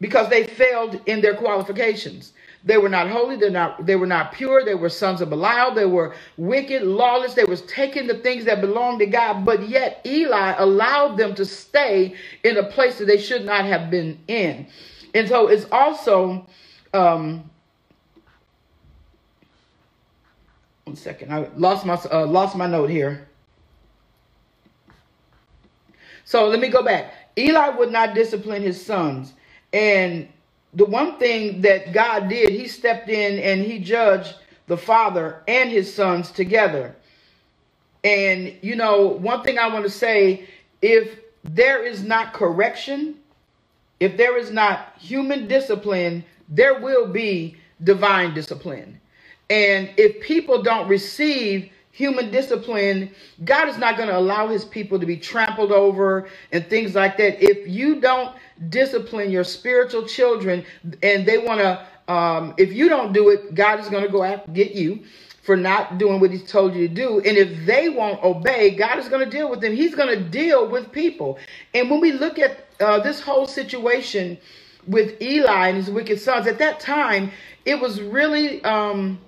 because 0.00 0.28
they 0.30 0.44
failed 0.44 1.00
in 1.06 1.20
their 1.20 1.36
qualifications. 1.36 2.32
They 2.64 2.78
were 2.78 2.88
not 2.88 3.08
holy. 3.08 3.36
They're 3.36 3.50
not, 3.50 3.86
they 3.86 3.94
were 3.94 4.06
not 4.06 4.32
pure. 4.32 4.64
They 4.64 4.74
were 4.74 4.88
sons 4.88 5.20
of 5.20 5.30
Belial. 5.30 5.74
They 5.74 5.86
were 5.86 6.14
wicked, 6.38 6.82
lawless. 6.82 7.34
They 7.34 7.44
was 7.44 7.62
taking 7.62 8.06
the 8.06 8.18
things 8.18 8.46
that 8.46 8.60
belonged 8.62 9.00
to 9.00 9.06
God. 9.06 9.44
But 9.44 9.68
yet 9.68 10.00
Eli 10.04 10.54
allowed 10.58 11.16
them 11.18 11.34
to 11.36 11.44
stay 11.44 12.16
in 12.42 12.56
a 12.56 12.64
place 12.64 12.98
that 12.98 13.04
they 13.04 13.18
should 13.18 13.44
not 13.44 13.64
have 13.66 13.90
been 13.90 14.18
in. 14.28 14.66
And 15.14 15.28
so 15.28 15.46
it's 15.46 15.66
also, 15.70 16.46
um, 16.92 17.48
one 20.84 20.96
second, 20.96 21.32
I 21.32 21.48
lost 21.56 21.86
my 21.86 21.94
uh, 21.94 22.26
lost 22.26 22.56
my 22.56 22.66
note 22.66 22.90
here. 22.90 23.28
So 26.24 26.48
let 26.48 26.60
me 26.60 26.68
go 26.68 26.82
back. 26.82 27.14
Eli 27.38 27.68
would 27.70 27.92
not 27.92 28.14
discipline 28.14 28.62
his 28.62 28.84
sons, 28.84 29.32
and 29.72 30.28
the 30.74 30.84
one 30.84 31.18
thing 31.18 31.60
that 31.62 31.92
God 31.92 32.28
did, 32.28 32.50
He 32.50 32.66
stepped 32.66 33.08
in 33.08 33.38
and 33.38 33.64
He 33.64 33.78
judged 33.78 34.34
the 34.66 34.76
father 34.76 35.42
and 35.46 35.70
his 35.70 35.92
sons 35.92 36.30
together. 36.30 36.96
And 38.02 38.54
you 38.62 38.76
know, 38.76 39.06
one 39.06 39.42
thing 39.42 39.58
I 39.58 39.68
want 39.68 39.84
to 39.84 39.90
say, 39.90 40.48
if 40.82 41.20
there 41.44 41.84
is 41.84 42.02
not 42.02 42.32
correction 42.32 43.16
if 44.04 44.18
there 44.18 44.36
is 44.36 44.50
not 44.50 44.92
human 44.98 45.48
discipline, 45.48 46.24
there 46.48 46.78
will 46.78 47.06
be 47.06 47.56
divine 47.82 48.34
discipline. 48.34 49.00
And 49.48 49.90
if 49.96 50.20
people 50.20 50.62
don't 50.62 50.88
receive 50.88 51.70
human 51.90 52.30
discipline, 52.30 53.10
God 53.44 53.68
is 53.68 53.78
not 53.78 53.96
going 53.96 54.10
to 54.10 54.18
allow 54.18 54.48
his 54.48 54.64
people 54.64 55.00
to 55.00 55.06
be 55.06 55.16
trampled 55.16 55.72
over 55.72 56.28
and 56.52 56.66
things 56.66 56.94
like 56.94 57.16
that. 57.16 57.42
If 57.42 57.66
you 57.66 58.00
don't 58.00 58.36
discipline 58.68 59.30
your 59.30 59.44
spiritual 59.44 60.06
children 60.06 60.64
and 61.02 61.24
they 61.24 61.38
want 61.38 61.60
to, 61.60 62.12
um, 62.12 62.54
if 62.58 62.72
you 62.74 62.90
don't 62.90 63.14
do 63.14 63.30
it, 63.30 63.54
God 63.54 63.80
is 63.80 63.88
going 63.88 64.04
to 64.04 64.10
go 64.10 64.22
out 64.22 64.52
get 64.52 64.72
you 64.72 65.02
for 65.44 65.56
not 65.56 65.98
doing 65.98 66.20
what 66.20 66.30
he's 66.30 66.50
told 66.50 66.74
you 66.74 66.88
to 66.88 66.94
do. 66.94 67.18
And 67.18 67.36
if 67.36 67.66
they 67.66 67.90
won't 67.90 68.22
obey, 68.24 68.70
God 68.70 68.98
is 68.98 69.08
going 69.08 69.22
to 69.24 69.30
deal 69.30 69.50
with 69.50 69.60
them. 69.60 69.74
He's 69.74 69.94
going 69.94 70.08
to 70.08 70.24
deal 70.24 70.66
with 70.66 70.90
people. 70.90 71.38
And 71.74 71.90
when 71.90 72.00
we 72.00 72.12
look 72.12 72.38
at 72.38 72.66
uh, 72.80 73.00
this 73.00 73.20
whole 73.20 73.46
situation 73.46 74.38
with 74.86 75.20
Eli 75.20 75.68
and 75.68 75.76
his 75.76 75.90
wicked 75.90 76.18
sons, 76.18 76.46
at 76.46 76.58
that 76.58 76.80
time, 76.80 77.30
it 77.66 77.78
was 77.78 78.00
really, 78.00 78.64
um, 78.64 79.18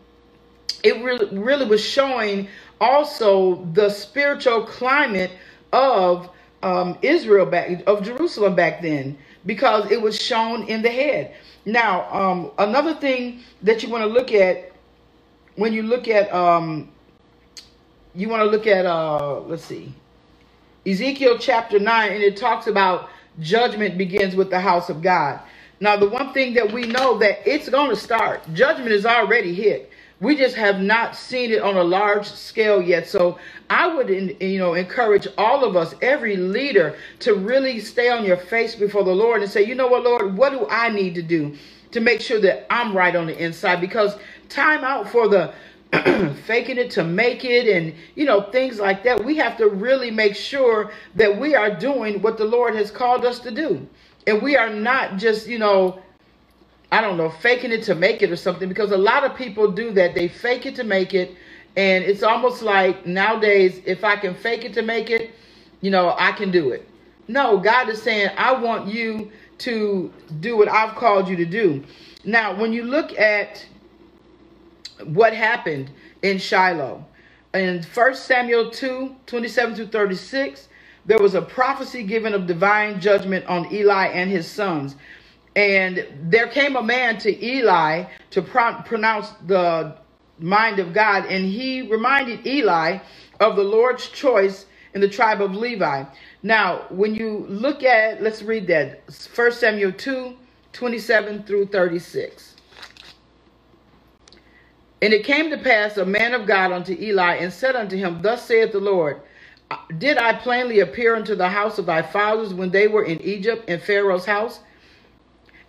it 0.83 1.03
really, 1.05 1.39
really 1.39 1.67
was 1.67 1.85
showing 1.85 2.49
also 2.81 3.67
the 3.75 3.91
spiritual 3.91 4.65
climate 4.65 5.33
of 5.75 6.31
um, 6.63 6.97
Israel 7.03 7.45
back, 7.45 7.83
of 7.87 8.03
Jerusalem 8.03 8.55
back 8.55 8.81
then, 8.81 9.19
because 9.45 9.91
it 9.91 10.01
was 10.01 10.19
shown 10.21 10.63
in 10.65 10.81
the 10.81 10.91
head. 10.91 11.35
Now, 11.67 12.11
um, 12.11 12.53
another 12.59 12.95
thing 12.95 13.41
that 13.63 13.83
you 13.83 13.91
want 13.91 14.03
to 14.03 14.09
look 14.09 14.33
at 14.33 14.73
when 15.57 15.73
you 15.73 15.83
look 15.83 16.09
at 16.09 16.33
um 16.33 16.89
you 18.15 18.29
want 18.29 18.43
to 18.43 18.47
look 18.51 18.67
at 18.67 18.87
uh 18.87 19.41
let's 19.41 19.65
see 19.65 19.93
Ezekiel 20.87 21.37
chapter 21.39 21.79
9 21.81 22.13
and 22.13 22.23
it 22.23 22.37
talks 22.37 22.67
about 22.69 23.09
judgment 23.41 23.99
begins 23.99 24.37
with 24.37 24.51
the 24.51 24.61
house 24.61 24.89
of 24.89 25.03
God. 25.03 25.41
Now, 25.81 25.97
the 25.97 26.09
one 26.09 26.33
thing 26.33 26.55
that 26.55 26.73
we 26.73 26.87
know 26.87 27.19
that 27.19 27.41
it's 27.47 27.69
going 27.69 27.91
to 27.91 27.97
start, 27.97 28.43
judgment 28.55 28.93
is 28.93 29.05
already 29.05 29.53
hit. 29.53 29.91
We 30.21 30.37
just 30.37 30.57
have 30.57 30.81
not 30.81 31.15
seen 31.17 31.51
it 31.51 31.61
on 31.61 31.77
a 31.77 31.83
large 31.85 32.27
scale 32.27 32.81
yet. 32.81 33.07
So 33.07 33.39
I 33.69 33.95
would, 33.95 34.09
you 34.09 34.59
know, 34.59 34.75
encourage 34.75 35.29
all 35.37 35.65
of 35.65 35.77
us, 35.77 35.95
every 36.01 36.37
leader, 36.37 36.97
to 37.21 37.35
really 37.35 37.81
stay 37.81 38.09
on 38.09 38.25
your 38.25 38.39
face 38.39 38.75
before 38.75 39.05
the 39.05 39.15
Lord 39.15 39.43
and 39.43 39.51
say, 39.51 39.65
you 39.65 39.75
know 39.75 39.89
what, 39.89 40.05
Lord, 40.05 40.37
what 40.37 40.53
do 40.53 40.67
I 40.71 40.89
need 40.89 41.15
to 41.17 41.23
do 41.23 41.57
to 41.93 42.01
make 42.01 42.23
sure 42.23 42.41
that 42.41 42.67
I'm 42.73 42.97
right 42.97 43.15
on 43.15 43.27
the 43.27 43.37
inside? 43.37 43.81
Because 43.83 44.17
time 44.49 44.85
out 44.85 45.09
for 45.09 45.29
the 45.29 45.53
faking 46.47 46.79
it 46.79 46.91
to 46.91 47.05
make 47.05 47.45
it 47.45 47.69
and 47.69 47.95
you 48.17 48.25
know 48.25 48.43
things 48.51 48.81
like 48.81 49.05
that. 49.05 49.25
We 49.25 49.37
have 49.37 49.57
to 49.59 49.69
really 49.69 50.11
make 50.11 50.35
sure 50.35 50.91
that 51.15 51.39
we 51.39 51.55
are 51.55 51.71
doing 51.71 52.21
what 52.23 52.39
the 52.39 52.45
lord 52.45 52.75
has 52.75 52.91
called 52.91 53.25
us 53.25 53.39
to 53.41 53.51
do. 53.51 53.87
And 54.27 54.43
we 54.43 54.57
are 54.57 54.71
not 54.71 55.17
just 55.17 55.47
you 55.47 55.59
know 55.59 56.03
i 56.93 57.01
don't 57.01 57.17
know 57.17 57.31
faking 57.31 57.73
it 57.73 57.83
to 57.85 57.95
make 57.95 58.23
it 58.23 58.31
or 58.31 58.37
something 58.37 58.69
because 58.69 58.91
a 58.91 58.97
lot 58.97 59.25
of 59.25 59.37
people 59.37 59.71
do 59.71 59.93
that. 59.93 60.15
They 60.15 60.29
fake 60.29 60.67
it 60.67 60.75
to 60.77 60.85
make 60.85 61.15
it. 61.15 61.35
And 61.77 62.05
it's 62.05 62.23
almost 62.23 62.63
like 62.63 63.07
nowadays 63.07 63.81
if 63.87 64.05
i 64.05 64.17
can 64.17 64.35
fake 64.35 64.65
it 64.65 64.75
to 64.75 64.83
make 64.83 65.11
it 65.11 65.31
you 65.81 65.91
know 65.91 66.15
i 66.19 66.33
can 66.33 66.51
do 66.51 66.71
it. 66.71 66.89
No 67.29 67.59
god 67.59 67.89
is 67.89 68.03
saying 68.03 68.31
i 68.37 68.53
want 68.53 68.89
you 68.89 69.31
to 69.59 70.13
do 70.41 70.57
what 70.57 70.69
i've 70.69 70.97
called 70.97 71.29
you 71.29 71.37
to 71.37 71.47
do. 71.47 71.85
Now 72.25 72.61
when 72.61 72.73
you 72.73 72.83
look 72.83 73.17
at 73.19 73.65
what 75.05 75.33
happened 75.35 75.91
in 76.23 76.39
Shiloh. 76.39 77.05
In 77.55 77.83
1 77.83 78.15
Samuel 78.15 78.71
2 78.71 79.17
27 79.27 79.75
to 79.77 79.87
36, 79.87 80.69
there 81.07 81.19
was 81.19 81.35
a 81.35 81.43
prophecy 81.43 82.03
given 82.03 82.35
of 82.35 82.47
divine 82.47 83.01
judgment 83.01 83.47
on 83.47 83.73
Eli 83.73 84.09
and 84.09 84.31
his 84.31 84.47
sons. 84.47 84.97
And 85.55 86.07
there 86.25 86.49
came 86.49 86.77
a 86.77 86.83
man 86.83 87.19
to 87.19 87.45
Eli 87.45 88.05
to 88.31 88.43
pro- 88.43 88.83
pronounce 88.83 89.31
the 89.47 89.97
mind 90.39 90.79
of 90.79 90.93
God, 90.93 91.25
and 91.27 91.47
he 91.47 91.83
reminded 91.83 92.47
Eli 92.47 92.99
of 93.41 93.57
the 93.57 93.63
Lord's 93.65 94.09
choice 94.09 94.67
in 94.95 95.01
the 95.01 95.09
tribe 95.09 95.41
of 95.41 95.55
Levi. 95.55 96.05
Now, 96.43 96.87
when 96.91 97.15
you 97.15 97.47
look 97.49 97.83
at, 97.83 98.23
let's 98.23 98.43
read 98.43 98.67
that 98.69 99.03
1 99.35 99.53
Samuel 99.53 99.93
2 99.93 100.37
27 100.73 101.45
through 101.45 101.67
36. 101.67 102.56
And 105.03 105.13
it 105.13 105.25
came 105.25 105.51
to 105.51 105.59
pass 105.59 105.97
a 105.97 106.07
man 106.07 106.35
of 106.35 106.47
God 106.47 106.73
unto 106.73 106.97
Eli 106.99 107.37
and 107.37 107.53
said 107.53 107.77
unto 107.77 107.97
him, 107.97 108.23
Thus 108.23 108.47
saith 108.47 108.73
the 108.73 108.81
Lord, 108.81 109.21
Did 109.99 110.19
I 110.19 110.33
plainly 110.35 110.81
appear 110.81 111.15
unto 111.17 111.35
the 111.35 111.51
house 111.51 111.79
of 111.79 111.87
thy 111.87 112.03
fathers 112.03 112.55
when 112.55 112.71
they 112.71 112.89
were 112.89 113.05
in 113.05 113.21
Egypt 113.23 113.69
in 113.69 113.81
Pharaoh's 113.81 114.27
house? 114.27 114.61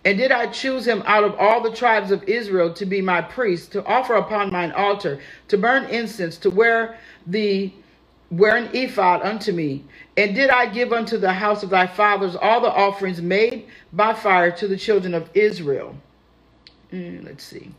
And 0.04 0.18
did 0.18 0.32
I 0.32 0.46
choose 0.46 0.86
him 0.86 1.02
out 1.06 1.24
of 1.24 1.34
all 1.38 1.60
the 1.62 1.72
tribes 1.76 2.10
of 2.10 2.24
Israel 2.24 2.72
to 2.74 2.86
be 2.86 3.02
my 3.02 3.20
priest, 3.20 3.72
to 3.72 3.84
offer 3.84 4.14
upon 4.14 4.52
mine 4.52 4.72
altar, 4.72 5.20
to 5.48 5.58
burn 5.58 5.84
incense, 5.86 6.38
to 6.38 6.50
wear 6.50 6.98
the 7.26 7.72
wear 8.30 8.56
an 8.56 8.70
ephod 8.74 9.22
unto 9.22 9.52
me? 9.52 9.84
And 10.16 10.34
did 10.34 10.50
I 10.50 10.66
give 10.66 10.92
unto 10.92 11.18
the 11.18 11.32
house 11.34 11.62
of 11.62 11.70
thy 11.70 11.86
fathers 11.86 12.36
all 12.36 12.60
the 12.60 12.70
offerings 12.72 13.22
made 13.22 13.66
by 13.92 14.14
fire 14.14 14.50
to 14.52 14.68
the 14.68 14.76
children 14.78 15.14
of 15.14 15.30
Israel? 15.34 15.96
Mm, 16.92 17.24
let's 17.26 17.44
see. 17.44 17.72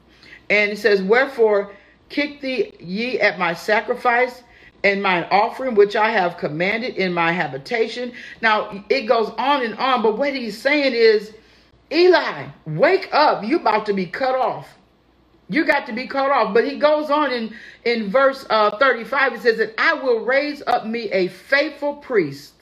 And 0.49 0.71
it 0.71 0.77
says, 0.77 1.01
Wherefore 1.01 1.71
kick 2.09 2.41
thee 2.41 2.73
ye 2.79 3.19
at 3.19 3.39
my 3.39 3.53
sacrifice 3.53 4.43
and 4.83 5.03
mine 5.03 5.27
offering, 5.31 5.75
which 5.75 5.95
I 5.95 6.11
have 6.11 6.37
commanded 6.37 6.95
in 6.95 7.13
my 7.13 7.31
habitation. 7.31 8.13
Now 8.41 8.83
it 8.89 9.03
goes 9.03 9.29
on 9.37 9.63
and 9.63 9.75
on, 9.75 10.01
but 10.01 10.17
what 10.17 10.33
he's 10.33 10.59
saying 10.59 10.93
is, 10.93 11.33
Eli, 11.91 12.47
wake 12.65 13.09
up. 13.11 13.43
You're 13.43 13.59
about 13.59 13.85
to 13.87 13.93
be 13.93 14.05
cut 14.05 14.35
off. 14.35 14.67
You 15.49 15.65
got 15.65 15.87
to 15.87 15.93
be 15.93 16.07
cut 16.07 16.29
off. 16.29 16.53
But 16.53 16.65
he 16.65 16.77
goes 16.77 17.09
on 17.09 17.31
in, 17.31 17.55
in 17.83 18.11
verse 18.11 18.45
uh, 18.49 18.77
35, 18.77 19.33
it 19.33 19.41
says 19.41 19.57
that 19.57 19.73
I 19.79 19.93
will 19.93 20.23
raise 20.23 20.61
up 20.67 20.85
me 20.85 21.11
a 21.11 21.27
faithful 21.27 21.95
priest 21.95 22.58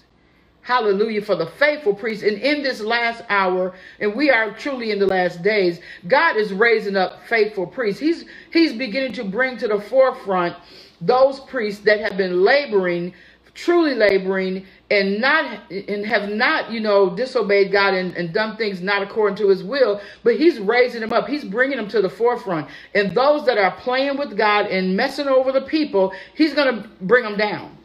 Hallelujah 0.67 1.21
for 1.21 1.38
the 1.38 1.47
faithful 1.47 1.95
priest. 1.95 2.23
And 2.23 2.38
in 2.39 2.62
this 2.62 2.82
last 2.82 3.23
hour, 3.30 3.73
and 4.01 4.13
we 4.13 4.30
are 4.30 4.51
truly 4.53 4.91
in 4.91 4.99
the 4.99 5.08
last 5.08 5.41
days, 5.41 5.80
God 6.10 6.36
is 6.36 6.51
raising 6.53 6.97
up 6.97 7.25
faithful 7.30 7.65
priests. 7.65 8.01
He's 8.01 8.25
He's 8.51 8.73
beginning 8.73 9.13
to 9.13 9.23
bring 9.23 9.56
to 9.60 9.69
the 9.69 9.80
forefront 9.80 10.58
those 10.99 11.39
priests 11.39 11.86
that 11.86 12.01
have 12.01 12.17
been 12.17 12.43
laboring, 12.43 13.13
truly 13.53 13.95
laboring, 13.95 14.67
and 14.91 15.21
not 15.21 15.71
and 15.71 16.06
have 16.06 16.30
not, 16.32 16.69
you 16.69 16.82
know, 16.82 17.15
disobeyed 17.15 17.71
God 17.71 17.93
and, 17.93 18.13
and 18.17 18.34
done 18.34 18.58
things 18.58 18.82
not 18.82 19.01
according 19.01 19.38
to 19.38 19.47
his 19.47 19.63
will, 19.63 20.01
but 20.25 20.36
he's 20.36 20.60
raising 20.60 20.99
them 20.99 21.13
up. 21.13 21.30
He's 21.30 21.45
bringing 21.45 21.77
them 21.77 21.88
to 21.88 22.01
the 22.01 22.10
forefront. 22.10 22.67
And 22.93 23.15
those 23.15 23.45
that 23.45 23.58
are 23.58 23.71
playing 23.71 24.17
with 24.17 24.38
God 24.38 24.65
and 24.65 24.97
messing 24.97 25.30
over 25.30 25.53
the 25.53 25.62
people, 25.62 26.12
he's 26.36 26.53
going 26.53 26.84
to 26.84 26.89
bring 27.03 27.23
them 27.23 27.38
down. 27.38 27.77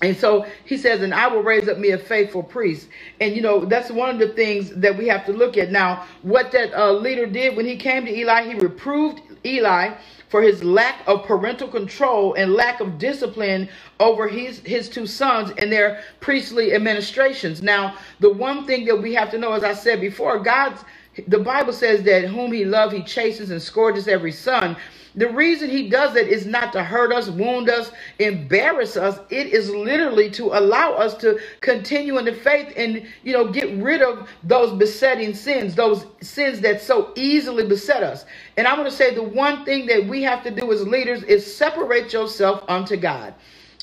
And 0.00 0.16
so 0.16 0.46
he 0.64 0.76
says, 0.76 1.02
and 1.02 1.12
I 1.12 1.26
will 1.26 1.42
raise 1.42 1.68
up 1.68 1.78
me 1.78 1.90
a 1.90 1.98
faithful 1.98 2.42
priest. 2.42 2.88
And 3.20 3.34
you 3.34 3.42
know, 3.42 3.64
that's 3.64 3.90
one 3.90 4.10
of 4.10 4.18
the 4.18 4.28
things 4.28 4.70
that 4.70 4.96
we 4.96 5.08
have 5.08 5.26
to 5.26 5.32
look 5.32 5.56
at. 5.56 5.70
Now, 5.70 6.06
what 6.22 6.52
that 6.52 6.72
uh, 6.74 6.92
leader 6.92 7.26
did 7.26 7.56
when 7.56 7.66
he 7.66 7.76
came 7.76 8.04
to 8.06 8.16
Eli, 8.16 8.44
he 8.44 8.54
reproved 8.54 9.22
Eli 9.44 9.94
for 10.28 10.42
his 10.42 10.62
lack 10.62 11.02
of 11.06 11.24
parental 11.24 11.68
control 11.68 12.34
and 12.34 12.52
lack 12.52 12.80
of 12.80 12.98
discipline 12.98 13.68
over 13.98 14.28
his, 14.28 14.60
his 14.60 14.88
two 14.88 15.06
sons 15.06 15.52
and 15.58 15.72
their 15.72 16.02
priestly 16.20 16.74
administrations. 16.74 17.62
Now, 17.62 17.96
the 18.20 18.32
one 18.32 18.66
thing 18.66 18.84
that 18.84 18.96
we 18.96 19.14
have 19.14 19.30
to 19.30 19.38
know, 19.38 19.52
as 19.52 19.64
I 19.64 19.72
said 19.72 20.00
before, 20.00 20.38
God's 20.38 20.84
the 21.26 21.38
Bible 21.38 21.72
says 21.72 22.04
that 22.04 22.26
whom 22.26 22.52
he 22.52 22.64
loves, 22.64 22.92
he 22.92 23.02
chases 23.02 23.50
and 23.50 23.60
scourges 23.60 24.06
every 24.06 24.30
son. 24.30 24.76
The 25.18 25.30
reason 25.30 25.70
he 25.70 25.90
does 25.90 26.16
it 26.16 26.28
is 26.28 26.46
not 26.46 26.72
to 26.74 26.84
hurt 26.84 27.12
us, 27.12 27.28
wound 27.30 27.70
us, 27.70 27.92
embarrass 28.20 28.96
us. 28.96 29.20
It 29.30 29.48
is 29.48 29.70
literally 29.70 30.30
to 30.32 30.46
allow 30.58 30.94
us 30.94 31.14
to 31.18 31.40
continue 31.60 32.18
in 32.18 32.26
the 32.26 32.34
faith 32.34 32.72
and, 32.76 33.06
you 33.24 33.34
know, 33.34 33.52
get 33.52 33.70
rid 33.82 34.02
of 34.02 34.30
those 34.44 34.72
besetting 34.78 35.34
sins, 35.34 35.76
those 35.76 36.06
sins 36.22 36.60
that 36.62 36.82
so 36.82 37.12
easily 37.16 37.66
beset 37.66 38.02
us. 38.04 38.26
And 38.56 38.66
I'm 38.68 38.78
going 38.78 38.90
to 38.90 38.96
say 38.96 39.14
the 39.14 39.22
one 39.24 39.66
thing 39.66 39.86
that 39.88 40.06
we 40.06 40.22
have 40.24 40.44
to 40.44 40.52
do 40.52 40.72
as 40.72 40.86
leaders 40.88 41.24
is 41.24 41.54
separate 41.56 42.12
yourself 42.14 42.64
unto 42.68 42.96
God. 42.96 43.34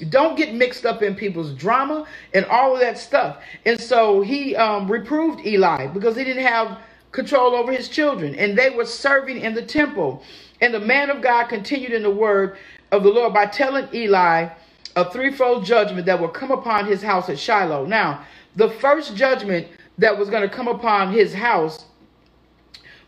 Don't 0.09 0.37
get 0.37 0.55
mixed 0.55 0.85
up 0.87 1.03
in 1.03 1.15
people's 1.15 1.53
drama 1.53 2.07
and 2.33 2.45
all 2.47 2.73
of 2.75 2.81
that 2.81 2.97
stuff. 2.97 3.39
And 3.65 3.79
so 3.81 4.21
he 4.21 4.55
um, 4.57 4.91
reproved 4.91 5.45
Eli 5.45 5.87
because 5.87 6.17
he 6.17 6.25
didn't 6.25 6.45
have 6.45 6.79
control 7.11 7.55
over 7.55 7.71
his 7.71 7.89
children 7.89 8.35
and 8.35 8.57
they 8.57 8.71
were 8.71 8.85
serving 8.85 9.39
in 9.41 9.55
the 9.55 9.63
temple. 9.63 10.23
And 10.61 10.73
the 10.73 10.79
man 10.79 11.09
of 11.09 11.21
God 11.21 11.45
continued 11.47 11.91
in 11.91 12.03
the 12.03 12.09
word 12.09 12.57
of 12.91 13.03
the 13.03 13.09
Lord 13.09 13.33
by 13.33 13.45
telling 13.45 13.87
Eli 13.93 14.49
a 14.95 15.11
threefold 15.11 15.65
judgment 15.65 16.05
that 16.05 16.19
will 16.19 16.29
come 16.29 16.51
upon 16.51 16.85
his 16.85 17.01
house 17.01 17.29
at 17.29 17.37
Shiloh. 17.37 17.85
Now, 17.85 18.23
the 18.55 18.69
first 18.69 19.15
judgment 19.15 19.67
that 19.97 20.17
was 20.17 20.29
going 20.29 20.47
to 20.47 20.53
come 20.53 20.67
upon 20.67 21.11
his 21.11 21.33
house 21.33 21.85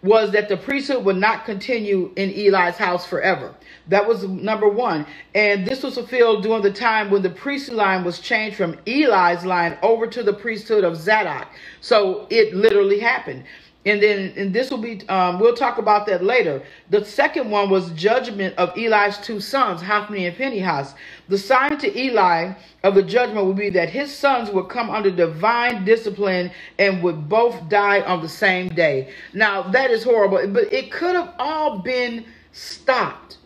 was 0.04 0.32
that 0.32 0.48
the 0.48 0.58
priesthood 0.58 1.04
would 1.04 1.18
not 1.18 1.46
continue 1.46 2.12
in 2.16 2.30
Eli's 2.32 2.76
house 2.76 3.06
forever. 3.06 3.54
That 3.88 4.08
was 4.08 4.24
number 4.24 4.70
one. 4.70 5.08
And 5.34 5.66
this 5.66 5.82
was 5.82 5.96
fulfilled 5.96 6.44
during 6.44 6.62
the 6.62 6.72
time 6.72 7.10
when 7.10 7.24
the 7.24 7.30
priestly 7.30 7.76
line 7.76 8.04
was 8.04 8.20
changed 8.20 8.58
from 8.58 8.78
Eli's 8.86 9.44
line 9.44 9.78
over 9.82 10.06
to 10.08 10.22
the 10.22 10.34
priesthood 10.34 10.84
of 10.84 10.96
Zadok. 10.96 11.48
So 11.82 12.28
it 12.30 12.54
literally 12.54 13.00
happened. 13.00 13.46
And 13.88 14.04
then, 14.04 14.34
and 14.36 14.54
this 14.54 14.70
will 14.70 14.80
be, 14.80 15.08
um, 15.08 15.40
we'll 15.40 15.56
talk 15.56 15.78
about 15.78 16.06
that 16.08 16.22
later. 16.22 16.62
The 16.90 17.06
second 17.06 17.50
one 17.50 17.70
was 17.70 17.90
judgment 17.92 18.54
of 18.58 18.78
Eli's 18.78 19.18
two 19.20 19.40
sons, 19.40 19.82
Hophni 19.82 20.26
and 20.26 20.36
Phinehas. 20.36 20.94
The 21.30 21.38
sign 21.38 21.78
to 21.78 21.98
Eli 21.98 22.52
of 22.84 22.96
the 22.96 23.02
judgment 23.02 23.46
would 23.46 23.56
be 23.56 23.70
that 23.70 23.90
his 23.90 24.14
sons 24.14 24.50
would 24.50 24.68
come 24.68 24.90
under 24.90 25.10
divine 25.10 25.86
discipline 25.86 26.52
and 26.78 27.02
would 27.02 27.30
both 27.30 27.70
die 27.70 28.02
on 28.02 28.22
the 28.22 28.28
same 28.28 28.68
day. 28.68 29.14
Now, 29.34 29.62
that 29.72 29.90
is 29.90 30.04
horrible, 30.04 30.46
but 30.48 30.74
it 30.74 30.92
could 30.92 31.16
have 31.16 31.34
all 31.40 31.80
been 31.80 32.26
stopped. 32.52 33.38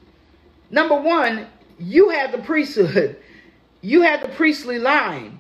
Number 0.72 1.00
one, 1.00 1.46
you 1.78 2.10
had 2.10 2.32
the 2.32 2.40
priesthood, 2.40 3.16
you 3.82 4.02
had 4.02 4.24
the 4.24 4.30
priestly 4.30 4.80
line, 4.80 5.40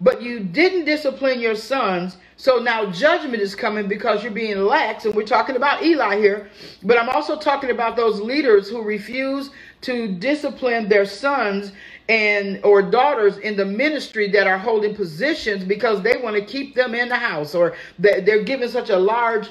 but 0.00 0.22
you 0.22 0.40
didn't 0.40 0.84
discipline 0.84 1.40
your 1.40 1.54
sons 1.54 2.16
so 2.40 2.58
now 2.58 2.90
judgment 2.90 3.42
is 3.42 3.54
coming 3.54 3.86
because 3.86 4.22
you're 4.22 4.32
being 4.32 4.64
lax, 4.64 5.04
and 5.04 5.14
we're 5.14 5.26
talking 5.26 5.56
about 5.56 5.82
Eli 5.82 6.16
here, 6.16 6.48
but 6.82 6.98
I'm 6.98 7.10
also 7.10 7.38
talking 7.38 7.68
about 7.68 7.96
those 7.96 8.18
leaders 8.18 8.70
who 8.70 8.80
refuse 8.80 9.50
to 9.82 10.08
discipline 10.08 10.88
their 10.88 11.04
sons 11.04 11.72
and 12.08 12.58
or 12.64 12.80
daughters 12.80 13.36
in 13.36 13.56
the 13.56 13.66
ministry 13.66 14.26
that 14.30 14.46
are 14.46 14.56
holding 14.56 14.94
positions 14.94 15.64
because 15.64 16.00
they 16.00 16.16
want 16.16 16.34
to 16.34 16.42
keep 16.42 16.74
them 16.74 16.94
in 16.94 17.10
the 17.10 17.16
house 17.16 17.54
or 17.54 17.76
they're 17.98 18.42
given 18.42 18.70
such 18.70 18.88
a 18.88 18.98
large 18.98 19.50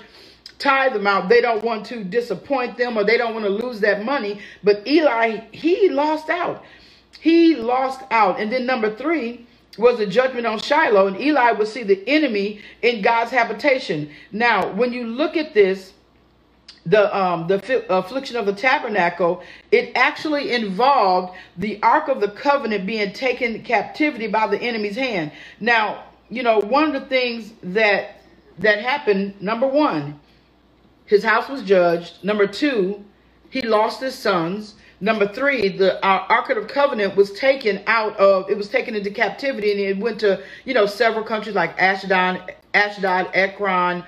tithe 0.57 0.95
amount 0.95 1.29
they 1.29 1.41
don't 1.41 1.63
want 1.63 1.85
to 1.85 2.03
disappoint 2.03 2.75
them 2.75 2.97
or 2.97 3.03
they 3.03 3.17
don't 3.17 3.35
want 3.35 3.45
to 3.45 3.51
lose 3.51 3.79
that 3.79 4.03
money. 4.03 4.39
But 4.63 4.87
eli 4.87 5.41
he 5.51 5.89
lost 5.89 6.31
out. 6.31 6.63
He 7.19 7.55
lost 7.55 8.01
out. 8.09 8.39
And 8.39 8.51
then 8.51 8.65
number 8.65 8.95
three 8.95 9.45
was 9.77 9.99
a 9.99 10.05
judgment 10.07 10.45
on 10.45 10.59
Shiloh, 10.59 11.07
and 11.07 11.19
Eli 11.19 11.51
would 11.51 11.67
see 11.67 11.83
the 11.83 12.03
enemy 12.07 12.61
in 12.81 13.01
God's 13.01 13.31
habitation. 13.31 14.09
Now, 14.31 14.71
when 14.73 14.91
you 14.93 15.05
look 15.07 15.37
at 15.37 15.53
this, 15.53 15.93
the 16.85 17.15
um, 17.15 17.47
the 17.47 17.85
affliction 17.89 18.35
of 18.35 18.45
the 18.45 18.53
tabernacle, 18.53 19.43
it 19.71 19.91
actually 19.95 20.51
involved 20.51 21.35
the 21.57 21.81
Ark 21.83 22.07
of 22.07 22.19
the 22.19 22.29
Covenant 22.29 22.85
being 22.85 23.13
taken 23.13 23.61
captivity 23.63 24.27
by 24.27 24.47
the 24.47 24.59
enemy's 24.59 24.95
hand. 24.95 25.31
Now, 25.59 26.05
you 26.29 26.41
know, 26.41 26.59
one 26.59 26.95
of 26.95 27.01
the 27.01 27.07
things 27.07 27.53
that 27.61 28.21
that 28.57 28.81
happened, 28.81 29.41
number 29.41 29.67
one, 29.67 30.19
his 31.05 31.23
house 31.23 31.47
was 31.49 31.63
judged. 31.63 32.23
Number 32.23 32.47
two, 32.47 33.03
he 33.49 33.61
lost 33.61 34.01
his 34.01 34.15
sons. 34.15 34.75
Number 35.01 35.27
three, 35.27 35.69
the 35.69 36.03
uh, 36.05 36.25
Ark 36.29 36.49
of 36.49 36.57
the 36.57 36.73
Covenant 36.73 37.15
was 37.15 37.31
taken 37.31 37.81
out 37.87 38.17
of, 38.17 38.49
it 38.49 38.57
was 38.57 38.67
taken 38.67 38.95
into 38.95 39.11
captivity 39.11 39.71
and 39.71 39.79
it 39.79 39.97
went 39.97 40.19
to, 40.19 40.43
you 40.65 40.73
know, 40.73 40.85
several 40.85 41.23
countries 41.23 41.55
like 41.55 41.77
Ashdod, 41.79 42.53
Ashdod, 42.73 43.29
Ekron, 43.33 44.03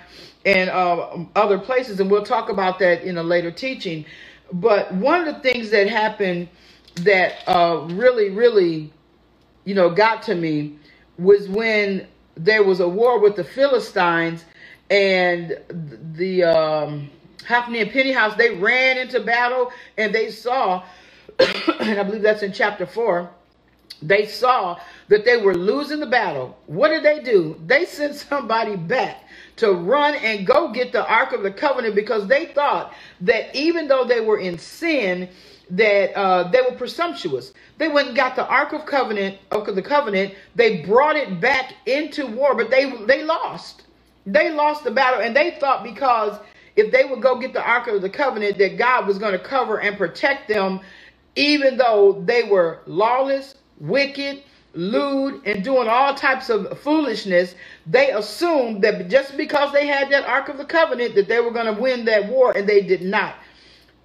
and 0.45 0.69
uh, 0.69 1.23
other 1.35 1.57
places. 1.59 1.99
And 1.99 2.11
we'll 2.11 2.25
talk 2.25 2.49
about 2.49 2.79
that 2.79 3.03
in 3.03 3.17
a 3.17 3.23
later 3.23 3.51
teaching. 3.51 4.05
But 4.51 4.93
one 4.93 5.25
of 5.25 5.33
the 5.33 5.41
things 5.41 5.69
that 5.69 5.87
happened 5.87 6.49
that 6.95 7.47
uh, 7.47 7.87
really, 7.91 8.29
really, 8.29 8.91
you 9.63 9.75
know, 9.75 9.89
got 9.89 10.23
to 10.23 10.35
me 10.35 10.77
was 11.17 11.47
when 11.47 12.07
there 12.35 12.63
was 12.63 12.81
a 12.81 12.87
war 12.87 13.19
with 13.19 13.37
the 13.37 13.43
Philistines 13.45 14.43
and 14.89 15.57
the 16.15 16.43
um, 16.43 17.09
Hophni 17.47 17.79
and 17.81 17.91
Phinehas, 17.91 18.35
they 18.35 18.55
ran 18.55 18.97
into 18.97 19.19
battle 19.19 19.71
and 19.97 20.13
they 20.13 20.31
saw, 20.31 20.83
and 21.39 21.99
I 21.99 22.03
believe 22.03 22.21
that's 22.21 22.43
in 22.43 22.53
chapter 22.53 22.85
4, 22.85 23.29
they 24.01 24.25
saw 24.25 24.79
that 25.09 25.25
they 25.25 25.37
were 25.37 25.55
losing 25.55 25.99
the 25.99 26.07
battle. 26.07 26.57
What 26.67 26.89
did 26.89 27.03
they 27.03 27.21
do? 27.21 27.59
They 27.65 27.85
sent 27.85 28.15
somebody 28.15 28.75
back 28.75 29.23
to 29.57 29.73
run 29.73 30.15
and 30.15 30.47
go 30.47 30.71
get 30.71 30.91
the 30.91 31.05
Ark 31.07 31.33
of 31.33 31.43
the 31.43 31.51
Covenant 31.51 31.95
because 31.95 32.27
they 32.27 32.45
thought 32.47 32.93
that 33.21 33.55
even 33.55 33.87
though 33.87 34.05
they 34.05 34.21
were 34.21 34.39
in 34.39 34.57
sin, 34.57 35.29
that 35.71 36.17
uh, 36.17 36.49
they 36.51 36.61
were 36.61 36.75
presumptuous. 36.77 37.53
They 37.77 37.87
went 37.87 38.09
and 38.09 38.17
got 38.17 38.35
the 38.35 38.45
Ark 38.47 38.73
of 38.73 38.85
Covenant, 38.85 39.37
of 39.51 39.75
the 39.75 39.81
Covenant. 39.81 40.33
They 40.55 40.81
brought 40.81 41.15
it 41.15 41.39
back 41.39 41.73
into 41.85 42.27
war, 42.27 42.55
but 42.55 42.69
they 42.71 42.91
they 43.05 43.23
lost. 43.23 43.83
They 44.25 44.51
lost 44.51 44.83
the 44.83 44.91
battle, 44.91 45.21
and 45.21 45.35
they 45.35 45.57
thought 45.59 45.83
because 45.83 46.39
if 46.75 46.91
they 46.91 47.05
would 47.05 47.21
go 47.21 47.39
get 47.39 47.53
the 47.53 47.63
Ark 47.63 47.87
of 47.87 48.01
the 48.01 48.09
Covenant, 48.09 48.57
that 48.57 48.77
God 48.77 49.07
was 49.07 49.17
going 49.17 49.33
to 49.33 49.39
cover 49.39 49.79
and 49.81 49.97
protect 49.97 50.47
them, 50.47 50.81
even 51.35 51.77
though 51.77 52.21
they 52.25 52.43
were 52.43 52.81
lawless, 52.85 53.55
wicked, 53.79 54.43
lewd, 54.73 55.41
and 55.45 55.63
doing 55.63 55.87
all 55.87 56.13
types 56.15 56.49
of 56.49 56.79
foolishness. 56.79 57.55
They 57.85 58.11
assumed 58.11 58.83
that 58.83 59.09
just 59.09 59.37
because 59.37 59.73
they 59.73 59.87
had 59.87 60.09
that 60.11 60.25
Ark 60.25 60.49
of 60.49 60.57
the 60.57 60.65
Covenant, 60.65 61.15
that 61.15 61.27
they 61.27 61.39
were 61.39 61.51
going 61.51 61.73
to 61.73 61.81
win 61.81 62.05
that 62.05 62.27
war, 62.29 62.55
and 62.55 62.67
they 62.67 62.81
did 62.81 63.01
not. 63.01 63.35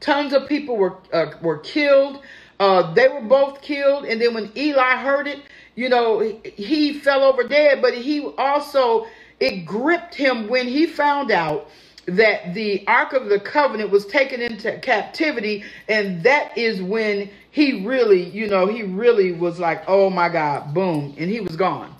Tons 0.00 0.33
of 0.33 0.48
people 0.48 0.76
were 0.76 0.98
uh, 1.12 1.33
were 1.42 1.59
killed. 1.59 2.22
Uh, 2.59 2.92
they 2.94 3.09
were 3.09 3.20
both 3.20 3.61
killed, 3.62 4.05
and 4.05 4.20
then 4.20 4.35
when 4.35 4.50
Eli 4.57 4.96
heard 4.96 5.26
it, 5.26 5.40
you 5.74 5.88
know, 5.88 6.20
he, 6.20 6.38
he 6.57 6.94
fell 6.98 7.22
over 7.22 7.44
dead. 7.44 7.81
But 7.83 7.94
he 7.94 8.20
also 8.38 9.07
it 9.40 9.64
gripped 9.66 10.14
him 10.14 10.48
when 10.48 10.66
he 10.66 10.87
found 10.87 11.31
out 11.31 11.70
that 12.06 12.54
the 12.54 12.86
Ark 12.86 13.12
of 13.12 13.28
the 13.28 13.40
Covenant 13.40 13.90
was 13.90 14.06
taken 14.06 14.40
into 14.40 14.78
captivity. 14.78 15.64
And 15.88 16.22
that 16.22 16.56
is 16.56 16.80
when 16.80 17.30
he 17.50 17.84
really, 17.84 18.22
you 18.22 18.48
know, 18.48 18.66
he 18.66 18.82
really 18.82 19.32
was 19.32 19.58
like, 19.58 19.82
oh 19.88 20.10
my 20.10 20.28
God, 20.28 20.72
boom, 20.72 21.14
and 21.18 21.30
he 21.30 21.40
was 21.40 21.56
gone. 21.56 21.94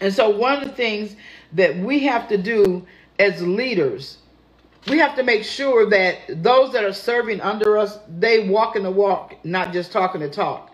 And 0.00 0.12
so, 0.12 0.30
one 0.30 0.54
of 0.54 0.68
the 0.68 0.74
things 0.74 1.14
that 1.52 1.76
we 1.76 2.00
have 2.00 2.28
to 2.28 2.36
do 2.36 2.84
as 3.18 3.40
leaders, 3.40 4.18
we 4.88 4.98
have 4.98 5.14
to 5.14 5.22
make 5.22 5.44
sure 5.44 5.88
that 5.90 6.42
those 6.42 6.72
that 6.72 6.82
are 6.84 6.92
serving 6.92 7.40
under 7.40 7.78
us, 7.78 7.98
they 8.18 8.48
walk 8.48 8.74
in 8.74 8.82
the 8.82 8.90
walk, 8.90 9.36
not 9.44 9.72
just 9.72 9.92
talking 9.92 10.20
the 10.20 10.28
talk. 10.28 10.70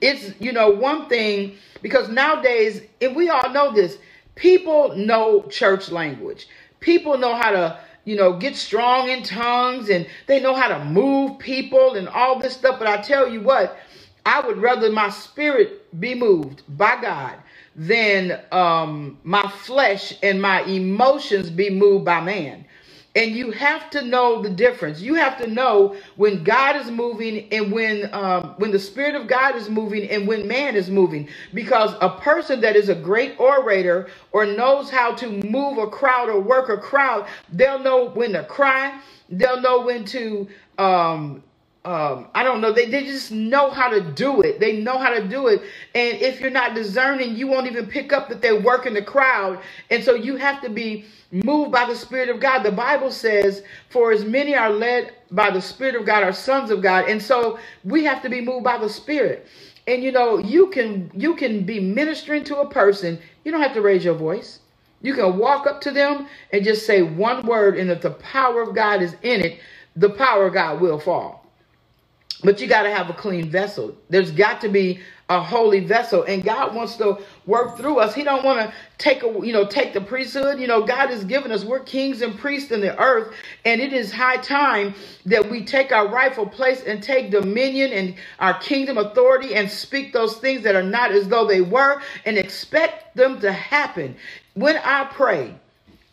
It's, 0.00 0.32
you 0.40 0.52
know, 0.52 0.70
one 0.70 1.10
thing, 1.10 1.56
because 1.82 2.08
nowadays, 2.08 2.82
and 3.02 3.14
we 3.14 3.28
all 3.28 3.50
know 3.50 3.70
this, 3.70 3.98
people 4.34 4.96
know 4.96 5.42
church 5.50 5.90
language. 5.90 6.48
People 6.80 7.18
know 7.18 7.34
how 7.34 7.50
to 7.50 7.78
you 8.04 8.16
know, 8.16 8.34
get 8.34 8.56
strong 8.56 9.10
in 9.10 9.22
tongues 9.22 9.90
and 9.90 10.06
they 10.26 10.40
know 10.40 10.54
how 10.54 10.68
to 10.68 10.84
move 10.84 11.38
people 11.38 11.96
and 11.96 12.08
all 12.08 12.38
this 12.38 12.54
stuff. 12.54 12.78
But 12.78 12.88
I 12.88 12.98
tell 13.02 13.28
you 13.28 13.40
what, 13.42 13.78
I 14.26 14.40
would 14.46 14.58
rather 14.58 14.90
my 14.92 15.10
spirit 15.10 16.00
be 16.00 16.14
moved 16.14 16.62
by 16.78 17.00
God 17.00 17.34
than 17.76 18.40
um, 18.52 19.18
my 19.24 19.48
flesh 19.48 20.14
and 20.22 20.42
my 20.42 20.62
emotions 20.64 21.50
be 21.50 21.70
moved 21.70 22.04
by 22.04 22.20
man. 22.20 22.64
And 23.16 23.32
you 23.36 23.50
have 23.52 23.90
to 23.90 24.02
know 24.02 24.42
the 24.42 24.50
difference. 24.50 25.00
You 25.00 25.14
have 25.16 25.38
to 25.38 25.48
know 25.48 25.96
when 26.16 26.44
God 26.44 26.76
is 26.76 26.90
moving 26.90 27.48
and 27.52 27.72
when 27.72 28.08
um, 28.14 28.54
when 28.58 28.70
the 28.70 28.78
Spirit 28.78 29.16
of 29.16 29.28
God 29.28 29.56
is 29.56 29.68
moving 29.68 30.08
and 30.10 30.28
when 30.28 30.48
man 30.48 30.76
is 30.76 30.90
moving. 30.90 31.28
Because 31.54 31.94
a 32.00 32.10
person 32.10 32.60
that 32.62 32.76
is 32.76 32.88
a 32.88 32.94
great 32.94 33.38
orator 33.40 34.08
or 34.32 34.46
knows 34.46 34.90
how 34.90 35.12
to 35.16 35.28
move 35.28 35.78
a 35.78 35.88
crowd 35.88 36.28
or 36.30 36.40
work 36.40 36.70
a 36.70 36.78
crowd, 36.78 37.26
they'll 37.52 37.80
know 37.80 38.10
when 38.10 38.32
to 38.32 38.44
cry. 38.44 39.00
They'll 39.30 39.60
know 39.60 39.82
when 39.82 40.04
to 40.06 40.48
um, 40.78 41.42
um, 41.84 42.28
I 42.34 42.44
don't 42.44 42.60
know. 42.60 42.72
They, 42.72 42.86
they 42.86 43.04
just 43.04 43.32
know 43.32 43.70
how 43.70 43.88
to 43.88 44.00
do 44.02 44.42
it. 44.42 44.60
They 44.60 44.78
know 44.82 44.98
how 44.98 45.10
to 45.10 45.26
do 45.26 45.48
it. 45.48 45.62
And 45.94 46.18
if 46.22 46.40
you're 46.40 46.50
not 46.50 46.74
discerning, 46.74 47.36
you 47.36 47.46
won't 47.48 47.66
even 47.66 47.86
pick 47.86 48.12
up 48.12 48.28
that 48.30 48.42
they're 48.42 48.60
working 48.60 48.94
the 48.94 49.02
crowd. 49.02 49.60
And 49.90 50.04
so 50.04 50.14
you 50.14 50.36
have 50.36 50.62
to 50.62 50.70
be 50.70 51.06
moved 51.32 51.72
by 51.72 51.86
the 51.86 51.96
Spirit 51.96 52.28
of 52.30 52.40
God. 52.40 52.62
The 52.64 52.72
Bible 52.72 53.10
says, 53.10 53.64
for 53.90 54.12
as 54.12 54.24
many 54.24 54.54
are 54.56 54.70
led 54.70 55.14
by 55.32 55.50
the 55.50 55.62
Spirit 55.62 55.96
of 55.96 56.06
God 56.06 56.22
are 56.22 56.32
sons 56.32 56.70
of 56.70 56.82
God. 56.82 57.08
And 57.08 57.22
so 57.22 57.58
we 57.84 58.04
have 58.04 58.22
to 58.22 58.30
be 58.30 58.42
moved 58.42 58.64
by 58.64 58.78
the 58.78 58.88
Spirit. 58.90 59.48
And 59.88 60.04
you 60.04 60.12
know, 60.12 60.38
you 60.38 60.68
can 60.68 61.10
you 61.14 61.34
can 61.34 61.64
be 61.64 61.80
ministering 61.80 62.44
to 62.44 62.58
a 62.58 62.70
person. 62.70 63.18
You 63.44 63.52
don't 63.52 63.62
have 63.62 63.74
to 63.74 63.82
raise 63.82 64.04
your 64.04 64.14
voice. 64.14 64.60
You 65.02 65.14
can 65.14 65.38
walk 65.38 65.66
up 65.66 65.80
to 65.82 65.90
them 65.90 66.28
and 66.52 66.64
just 66.64 66.86
say 66.86 67.02
one 67.02 67.46
word, 67.46 67.78
and 67.78 67.90
if 67.90 68.02
the 68.02 68.10
power 68.12 68.62
of 68.62 68.74
God 68.74 69.02
is 69.02 69.16
in 69.22 69.40
it, 69.40 69.60
the 69.96 70.10
power 70.10 70.46
of 70.46 70.54
God 70.54 70.80
will 70.80 71.00
fall. 71.00 71.39
But 72.44 72.60
you 72.60 72.66
got 72.66 72.84
to 72.84 72.90
have 72.90 73.10
a 73.10 73.14
clean 73.14 73.50
vessel. 73.50 73.96
There's 74.08 74.30
got 74.30 74.60
to 74.62 74.68
be 74.68 75.00
a 75.28 75.40
holy 75.40 75.80
vessel, 75.80 76.24
and 76.24 76.42
God 76.42 76.74
wants 76.74 76.96
to 76.96 77.18
work 77.46 77.76
through 77.76 77.98
us. 78.00 78.14
He 78.14 78.24
don't 78.24 78.44
want 78.44 78.60
to 78.60 78.74
take 78.98 79.22
a 79.22 79.28
you 79.28 79.52
know 79.52 79.66
take 79.66 79.92
the 79.94 80.00
priesthood. 80.00 80.58
You 80.58 80.66
know, 80.66 80.82
God 80.84 81.10
has 81.10 81.24
given 81.24 81.52
us 81.52 81.64
we're 81.64 81.80
kings 81.80 82.22
and 82.22 82.36
priests 82.38 82.72
in 82.72 82.80
the 82.80 82.98
earth, 83.00 83.34
and 83.64 83.80
it 83.80 83.92
is 83.92 84.12
high 84.12 84.38
time 84.38 84.94
that 85.26 85.48
we 85.50 85.64
take 85.64 85.92
our 85.92 86.08
rightful 86.08 86.46
place 86.46 86.82
and 86.82 87.02
take 87.02 87.30
dominion 87.30 87.92
and 87.92 88.14
our 88.40 88.58
kingdom 88.58 88.98
authority 88.98 89.54
and 89.54 89.70
speak 89.70 90.12
those 90.12 90.38
things 90.38 90.62
that 90.64 90.74
are 90.74 90.82
not 90.82 91.12
as 91.12 91.28
though 91.28 91.46
they 91.46 91.60
were, 91.60 92.02
and 92.24 92.38
expect 92.38 93.16
them 93.16 93.40
to 93.40 93.52
happen. 93.52 94.16
When 94.54 94.78
I 94.78 95.04
pray, 95.04 95.54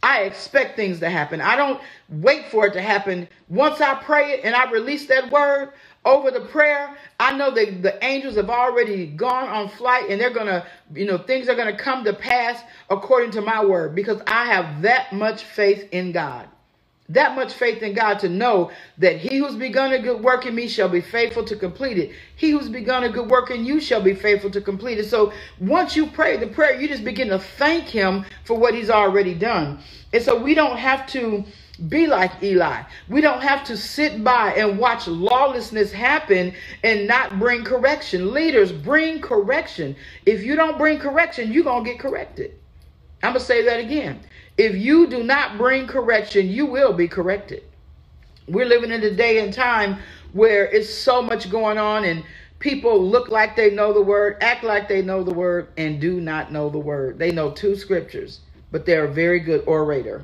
I 0.04 0.22
expect 0.22 0.76
things 0.76 1.00
to 1.00 1.10
happen. 1.10 1.42
I 1.42 1.56
don't 1.56 1.82
wait 2.10 2.48
for 2.48 2.68
it 2.68 2.74
to 2.74 2.82
happen. 2.82 3.28
Once 3.50 3.82
I 3.82 3.96
pray 3.96 4.32
it 4.34 4.42
and 4.46 4.56
I 4.56 4.72
release 4.72 5.08
that 5.08 5.32
word, 5.32 5.74
over 6.08 6.32
the 6.32 6.41
prayer, 6.41 6.96
I 7.20 7.36
know 7.38 7.52
that 7.52 7.82
the 7.84 8.04
angels 8.04 8.36
have 8.36 8.50
already 8.50 9.08
gone 9.08 9.50
on 9.50 9.70
flight 9.70 10.10
and 10.10 10.20
they're 10.20 10.34
going 10.34 10.48
to, 10.48 10.65
you 10.93 11.06
know, 11.06 11.17
things 11.17 11.50
are 11.50 11.56
going 11.56 11.76
to 11.76 11.78
come 11.82 12.04
to 12.06 12.13
pass 12.13 12.62
according 12.89 13.32
to 13.32 13.41
my 13.41 13.63
word 13.63 13.93
because 13.93 14.22
I 14.26 14.46
have 14.46 14.82
that 14.84 15.13
much 15.13 15.43
faith 15.43 15.89
in 15.91 16.13
God. 16.13 16.48
That 17.10 17.36
much 17.36 17.54
faith 17.54 17.82
in 17.84 17.93
God 17.93 18.20
to 18.20 18.30
know 18.30 18.72
that 18.98 19.17
he 19.17 19.38
who's 19.38 19.56
begun 19.56 19.93
a 19.93 20.00
good 20.00 20.22
work 20.22 20.46
in 20.46 20.54
me 20.54 20.67
shall 20.67 20.89
be 20.89 21.00
faithful 21.00 21.43
to 21.46 21.56
complete 21.56 21.98
it. 21.98 22.12
He 22.36 22.50
who's 22.52 22.67
begun 22.67 23.06
a 23.06 23.10
good 23.10 23.30
work 23.30 23.50
in 23.50 23.65
you 23.65 23.80
shall 23.80 24.02
be 24.02 24.13
faithful 24.13 24.52
to 24.52 24.60
complete 24.60 24.98
it. 24.98 25.06
So 25.06 25.32
once 25.60 25.96
you 25.96 26.08
pray 26.08 26.36
the 26.36 26.48
prayer, 26.48 26.80
you 26.80 26.88
just 26.88 27.06
begin 27.06 27.30
to 27.30 27.39
thank 27.39 27.86
him 27.86 28.26
for 28.43 28.58
what 28.58 28.74
he's 28.74 28.89
already 28.89 29.34
done. 29.34 29.80
And 30.12 30.22
so 30.22 30.41
we 30.41 30.54
don't 30.54 30.78
have 30.78 31.08
to 31.08 31.46
be 31.78 32.08
like 32.08 32.44
Eli. 32.44 32.84
We 33.08 33.22
don't 33.22 33.42
have 33.42 33.63
to 33.66 33.78
sit 33.78 34.24
by 34.24 34.54
and 34.54 34.80
watch 34.80 35.08
lawlessness 35.08 35.92
happen 35.92 36.54
and 36.84 37.08
not 37.08 37.40
bring 37.40 37.63
correction. 37.63 38.34
Leaders, 38.34 38.72
bring 38.72 39.22
correction. 39.22 39.96
If 40.26 40.44
you 40.44 40.56
don't 40.56 40.78
bring 40.78 41.00
correction, 41.00 41.52
you're 41.52 41.63
going 41.63 41.84
to 41.84 41.90
get 41.92 42.00
corrected. 42.00 42.56
I'm 43.24 43.34
going 43.34 43.40
to 43.40 43.46
say 43.46 43.63
that 43.66 43.80
again. 43.80 44.20
If 44.58 44.76
you 44.76 45.08
do 45.08 45.24
not 45.24 45.58
bring 45.58 45.88
correction, 45.88 46.48
you 46.48 46.66
will 46.66 46.94
be 46.94 47.08
corrected. 47.08 47.63
We're 48.48 48.66
living 48.66 48.92
in 48.92 49.04
a 49.04 49.12
day 49.12 49.44
and 49.44 49.54
time 49.54 50.00
where 50.34 50.66
it's 50.66 50.94
so 50.94 51.22
much 51.22 51.50
going 51.50 51.78
on 51.78 52.06
and 52.06 52.24
people 52.60 53.04
look 53.04 53.30
like 53.30 53.56
they 53.56 53.72
know 53.72 53.94
the 53.94 54.02
word, 54.02 54.38
act 54.42 54.63
like 54.63 54.88
they 54.88 55.02
know 55.02 55.24
the 55.24 55.34
word, 55.34 55.68
and 55.78 56.00
do 56.02 56.20
not 56.22 56.52
know 56.52 56.70
the 56.70 56.80
word. 56.80 57.20
They 57.20 57.32
know 57.32 57.52
two 57.52 57.76
scriptures, 57.76 58.40
but 58.72 58.86
they're 58.86 59.06
a 59.06 59.13
very 59.13 59.40
good 59.40 59.63
orator. 59.68 60.24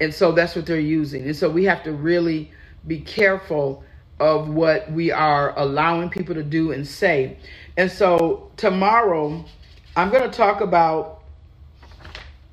And 0.00 0.12
so 0.12 0.32
that's 0.32 0.54
what 0.56 0.66
they're 0.66 0.78
using. 0.80 1.24
And 1.24 1.36
so 1.36 1.48
we 1.48 1.64
have 1.64 1.82
to 1.84 1.92
really 1.92 2.52
be 2.86 3.00
careful 3.00 3.84
of 4.20 4.48
what 4.48 4.90
we 4.92 5.10
are 5.10 5.58
allowing 5.58 6.10
people 6.10 6.34
to 6.34 6.42
do 6.42 6.72
and 6.72 6.86
say. 6.86 7.36
And 7.76 7.90
so 7.90 8.50
tomorrow, 8.56 9.44
I'm 9.96 10.10
going 10.10 10.28
to 10.28 10.36
talk 10.36 10.60
about, 10.60 11.22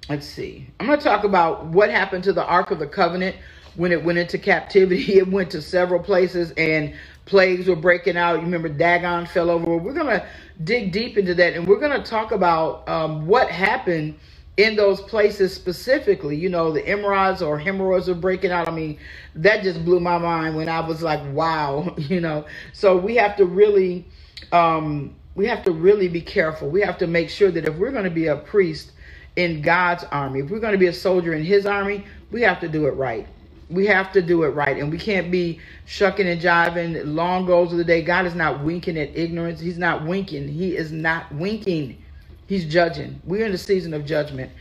let's 0.09 0.25
see, 0.27 0.67
I'm 0.79 0.87
going 0.87 0.99
to 0.99 1.03
talk 1.03 1.23
about 1.23 1.65
what 1.67 1.89
happened 1.89 2.23
to 2.25 2.33
the 2.33 2.45
Ark 2.45 2.71
of 2.71 2.79
the 2.79 2.87
Covenant 2.87 3.35
when 3.75 3.91
it 3.91 4.03
went 4.03 4.17
into 4.19 4.37
captivity. 4.37 5.13
It 5.17 5.27
went 5.27 5.51
to 5.51 5.61
several 5.61 6.01
places 6.01 6.51
and 6.57 6.93
plagues 7.25 7.67
were 7.67 7.75
breaking 7.75 8.17
out. 8.17 8.35
You 8.35 8.41
remember 8.41 8.69
Dagon 8.69 9.25
fell 9.25 9.49
over. 9.49 9.77
We're 9.77 9.93
going 9.93 10.07
to 10.07 10.25
dig 10.63 10.91
deep 10.91 11.17
into 11.17 11.33
that 11.35 11.53
and 11.53 11.67
we're 11.67 11.79
going 11.79 11.99
to 12.01 12.07
talk 12.09 12.31
about 12.31 12.87
um, 12.89 13.25
what 13.27 13.49
happened 13.49 14.15
in 14.57 14.75
those 14.75 15.01
places 15.01 15.53
specifically. 15.53 16.35
You 16.35 16.49
know, 16.49 16.71
the 16.71 16.81
emerods 16.83 17.45
or 17.45 17.57
hemorrhoids 17.57 18.09
are 18.09 18.15
breaking 18.15 18.51
out. 18.51 18.67
I 18.67 18.71
mean, 18.71 18.99
that 19.35 19.63
just 19.63 19.83
blew 19.83 19.99
my 19.99 20.17
mind 20.17 20.55
when 20.55 20.69
I 20.69 20.79
was 20.79 21.01
like, 21.01 21.21
wow, 21.33 21.95
you 21.97 22.21
know. 22.21 22.45
So 22.73 22.97
we 22.97 23.15
have 23.15 23.35
to 23.37 23.45
really, 23.45 24.05
um, 24.51 25.15
we 25.35 25.47
have 25.47 25.63
to 25.65 25.71
really 25.71 26.07
be 26.07 26.21
careful. 26.21 26.69
We 26.69 26.81
have 26.81 26.97
to 26.99 27.07
make 27.07 27.29
sure 27.29 27.51
that 27.51 27.65
if 27.67 27.75
we're 27.75 27.91
going 27.91 28.03
to 28.03 28.11
be 28.11 28.27
a 28.27 28.37
priest 28.37 28.91
in 29.35 29.61
God's 29.61 30.03
army, 30.05 30.41
if 30.41 30.49
we're 30.51 30.59
going 30.59 30.73
to 30.73 30.77
be 30.79 30.87
a 30.87 30.93
soldier 30.93 31.33
in 31.33 31.43
His 31.43 31.65
army, 31.65 32.05
we 32.31 32.41
have 32.41 32.59
to 32.61 32.67
do 32.67 32.85
it 32.87 32.91
right. 32.91 33.27
We 33.69 33.87
have 33.87 34.11
to 34.13 34.21
do 34.21 34.43
it 34.43 34.49
right. 34.49 34.77
And 34.77 34.91
we 34.91 34.99
can't 34.99 35.31
be 35.31 35.59
shucking 35.85 36.27
and 36.27 36.39
jiving 36.39 37.01
long 37.15 37.47
goals 37.47 37.71
of 37.71 37.79
the 37.79 37.83
day. 37.83 38.03
God 38.03 38.27
is 38.27 38.35
not 38.35 38.63
winking 38.63 38.99
at 38.99 39.17
ignorance. 39.17 39.59
He's 39.59 39.79
not 39.79 40.05
winking. 40.05 40.47
He 40.47 40.77
is 40.77 40.91
not 40.91 41.33
winking. 41.33 42.02
He's 42.47 42.65
judging. 42.65 43.21
We're 43.25 43.45
in 43.45 43.51
the 43.51 43.57
season 43.57 43.93
of 43.93 44.05
judgment. 44.05 44.51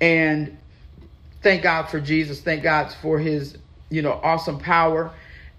And 0.00 0.56
thank 1.42 1.62
God 1.62 1.84
for 1.84 2.00
Jesus. 2.00 2.40
Thank 2.40 2.62
God 2.62 2.92
for 3.00 3.18
his, 3.18 3.58
you 3.90 4.02
know, 4.02 4.20
awesome 4.22 4.58
power 4.58 5.12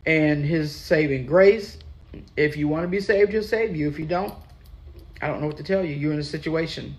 and 0.05 0.45
his 0.45 0.75
saving 0.75 1.25
grace. 1.25 1.77
If 2.35 2.57
you 2.57 2.67
want 2.67 2.83
to 2.83 2.87
be 2.87 2.99
saved, 2.99 3.31
he'll 3.31 3.43
save 3.43 3.75
you. 3.75 3.87
If 3.87 3.99
you 3.99 4.05
don't, 4.05 4.33
I 5.21 5.27
don't 5.27 5.41
know 5.41 5.47
what 5.47 5.57
to 5.57 5.63
tell 5.63 5.83
you. 5.83 5.95
You're 5.95 6.13
in 6.13 6.19
a 6.19 6.23
situation. 6.23 6.95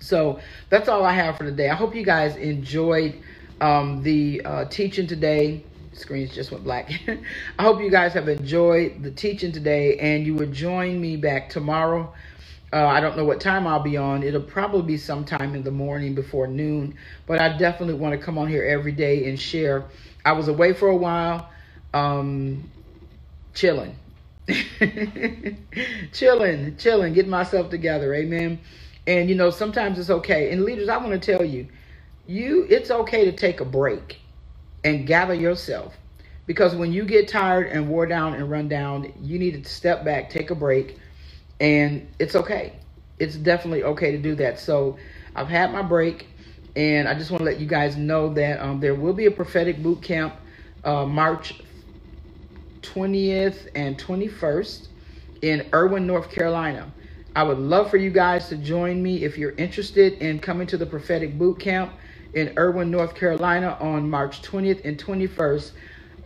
So 0.00 0.38
that's 0.68 0.88
all 0.88 1.04
I 1.04 1.12
have 1.12 1.36
for 1.36 1.44
today. 1.44 1.68
I 1.68 1.74
hope 1.74 1.94
you 1.94 2.04
guys 2.04 2.36
enjoyed 2.36 3.20
um, 3.60 4.02
the 4.02 4.42
uh, 4.44 4.64
teaching 4.66 5.06
today. 5.06 5.64
Screens 5.92 6.34
just 6.34 6.52
went 6.52 6.62
black. 6.62 6.90
I 7.58 7.62
hope 7.62 7.80
you 7.80 7.90
guys 7.90 8.12
have 8.12 8.28
enjoyed 8.28 9.02
the 9.02 9.10
teaching 9.10 9.50
today 9.50 9.98
and 9.98 10.26
you 10.26 10.34
will 10.34 10.50
join 10.50 11.00
me 11.00 11.16
back 11.16 11.48
tomorrow. 11.48 12.12
Uh, 12.76 12.88
I 12.88 13.00
don't 13.00 13.16
know 13.16 13.24
what 13.24 13.40
time 13.40 13.66
I'll 13.66 13.80
be 13.82 13.96
on. 13.96 14.22
It'll 14.22 14.42
probably 14.42 14.82
be 14.82 14.98
sometime 14.98 15.54
in 15.54 15.64
the 15.64 15.72
morning 15.72 16.14
before 16.14 16.46
noon, 16.46 16.94
but 17.26 17.40
I 17.40 17.56
definitely 17.56 17.94
want 17.94 18.12
to 18.12 18.18
come 18.18 18.38
on 18.38 18.48
here 18.48 18.64
every 18.66 18.92
day 18.92 19.30
and 19.30 19.40
share. 19.40 19.86
I 20.26 20.32
was 20.32 20.48
away 20.48 20.74
for 20.74 20.88
a 20.90 20.96
while, 20.96 21.50
um, 21.94 22.70
chilling, 23.54 23.96
chilling, 26.12 26.76
chilling, 26.76 27.14
getting 27.14 27.30
myself 27.30 27.70
together. 27.70 28.14
Amen. 28.14 28.60
And 29.06 29.30
you 29.30 29.36
know, 29.36 29.50
sometimes 29.50 29.98
it's 29.98 30.10
okay. 30.10 30.52
And 30.52 30.64
leaders, 30.64 30.90
I 30.90 30.98
want 30.98 31.12
to 31.20 31.32
tell 31.32 31.46
you, 31.46 31.68
you 32.26 32.66
it's 32.70 32.90
okay 32.92 33.24
to 33.24 33.32
take 33.32 33.60
a 33.60 33.66
break 33.66 34.20
and 34.84 35.06
gather 35.06 35.34
yourself 35.34 35.96
because 36.46 36.76
when 36.76 36.92
you 36.92 37.04
get 37.04 37.28
tired 37.28 37.68
and 37.68 37.88
wore 37.88 38.06
down 38.06 38.34
and 38.34 38.50
run 38.50 38.68
down 38.68 39.12
you 39.22 39.38
need 39.38 39.64
to 39.64 39.70
step 39.70 40.04
back 40.04 40.30
take 40.30 40.50
a 40.50 40.56
break 40.56 40.98
and 41.60 42.06
it's 42.18 42.36
okay. 42.36 42.74
It's 43.18 43.36
definitely 43.36 43.84
okay 43.84 44.12
to 44.12 44.18
do 44.18 44.34
that. 44.36 44.58
So 44.60 44.96
i've 45.36 45.48
had 45.48 45.70
my 45.70 45.82
break 45.82 46.28
and 46.74 47.06
i 47.06 47.14
just 47.14 47.30
want 47.30 47.40
to 47.40 47.44
let 47.44 47.60
you 47.60 47.66
guys 47.66 47.96
know 47.96 48.32
that 48.32 48.58
um, 48.60 48.80
there 48.80 48.94
will 48.94 49.12
be 49.12 49.26
a 49.26 49.30
prophetic 49.30 49.82
boot 49.82 50.02
camp 50.02 50.34
uh, 50.84 51.04
march 51.04 51.60
20th 52.80 53.68
and 53.74 53.98
21st 53.98 54.88
in 55.42 55.68
erwin 55.74 56.06
north 56.06 56.30
carolina. 56.30 56.90
I 57.34 57.42
would 57.42 57.58
love 57.58 57.90
for 57.90 57.98
you 57.98 58.08
guys 58.10 58.48
to 58.48 58.56
join 58.56 59.02
me 59.02 59.22
if 59.22 59.36
you're 59.36 59.52
interested 59.52 60.14
in 60.14 60.38
coming 60.38 60.66
to 60.68 60.78
the 60.78 60.86
prophetic 60.86 61.36
boot 61.36 61.60
camp 61.60 61.92
in 62.32 62.54
Erwin, 62.58 62.90
North 62.90 63.14
Carolina 63.14 63.76
on 63.78 64.08
March 64.08 64.40
20th 64.40 64.82
and 64.86 64.98
21st. 64.98 65.72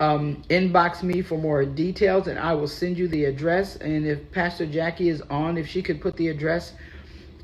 Um, 0.00 0.42
inbox 0.48 1.02
me 1.02 1.20
for 1.20 1.36
more 1.36 1.64
details 1.66 2.26
and 2.26 2.38
I 2.38 2.54
will 2.54 2.66
send 2.66 2.96
you 2.96 3.06
the 3.06 3.26
address. 3.26 3.76
And 3.76 4.06
if 4.06 4.32
Pastor 4.32 4.64
Jackie 4.66 5.10
is 5.10 5.20
on, 5.30 5.58
if 5.58 5.68
she 5.68 5.82
could 5.82 6.00
put 6.00 6.16
the 6.16 6.28
address 6.28 6.72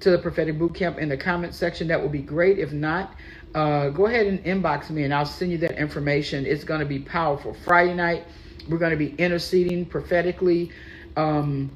to 0.01 0.11
the 0.11 0.19
prophetic 0.19 0.59
boot 0.59 0.75
camp 0.75 0.99
in 0.99 1.11
the 1.11 1.19
comment 1.19 1.55
section, 1.55 1.87
that 1.89 2.03
would 2.03 2.13
be 2.13 2.23
great. 2.23 2.59
If 2.59 2.73
not, 2.73 3.15
uh, 3.55 3.91
go 3.91 4.07
ahead 4.07 4.27
and 4.27 4.43
inbox 4.45 4.89
me 4.89 5.05
and 5.05 5.13
I'll 5.13 5.27
send 5.27 5.53
you 5.53 5.59
that 5.59 5.79
information. 5.79 6.47
It's 6.47 6.65
going 6.65 6.81
to 6.81 6.87
be 6.87 6.99
powerful. 6.99 7.55
Friday 7.65 7.95
night, 7.95 8.25
we're 8.69 8.79
going 8.79 8.91
to 8.91 8.97
be 8.97 9.15
interceding 9.17 9.85
prophetically 9.85 10.73
um, 11.17 11.71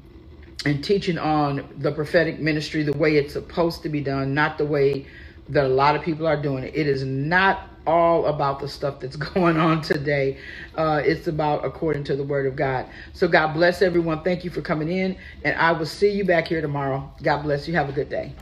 and 0.65 0.83
teaching 0.83 1.19
on 1.19 1.67
the 1.77 1.91
prophetic 1.91 2.39
ministry 2.39 2.83
the 2.83 2.93
way 2.93 3.17
it's 3.17 3.33
supposed 3.33 3.83
to 3.83 3.89
be 3.89 4.01
done, 4.01 4.33
not 4.33 4.57
the 4.57 4.65
way 4.65 5.05
that 5.49 5.65
a 5.65 5.69
lot 5.69 5.95
of 5.95 6.01
people 6.01 6.27
are 6.27 6.41
doing 6.41 6.63
it. 6.63 6.75
It 6.75 6.87
is 6.87 7.03
not 7.03 7.70
all 7.87 8.27
about 8.27 8.59
the 8.59 8.67
stuff 8.67 8.99
that's 8.99 9.15
going 9.33 9.57
on 9.57 9.81
today. 9.81 10.37
Uh, 10.75 11.01
it's 11.03 11.27
about 11.27 11.65
according 11.65 12.03
to 12.05 12.15
the 12.15 12.23
word 12.23 12.45
of 12.45 12.55
God. 12.55 12.85
So 13.13 13.27
God 13.27 13.53
bless 13.53 13.81
everyone. 13.81 14.23
Thank 14.23 14.43
you 14.43 14.49
for 14.49 14.61
coming 14.61 14.89
in, 14.89 15.17
and 15.43 15.55
I 15.57 15.71
will 15.71 15.85
see 15.85 16.11
you 16.11 16.23
back 16.23 16.47
here 16.47 16.61
tomorrow. 16.61 17.11
God 17.23 17.43
bless 17.43 17.67
you. 17.67 17.73
Have 17.75 17.89
a 17.89 17.93
good 17.93 18.09
day. 18.09 18.33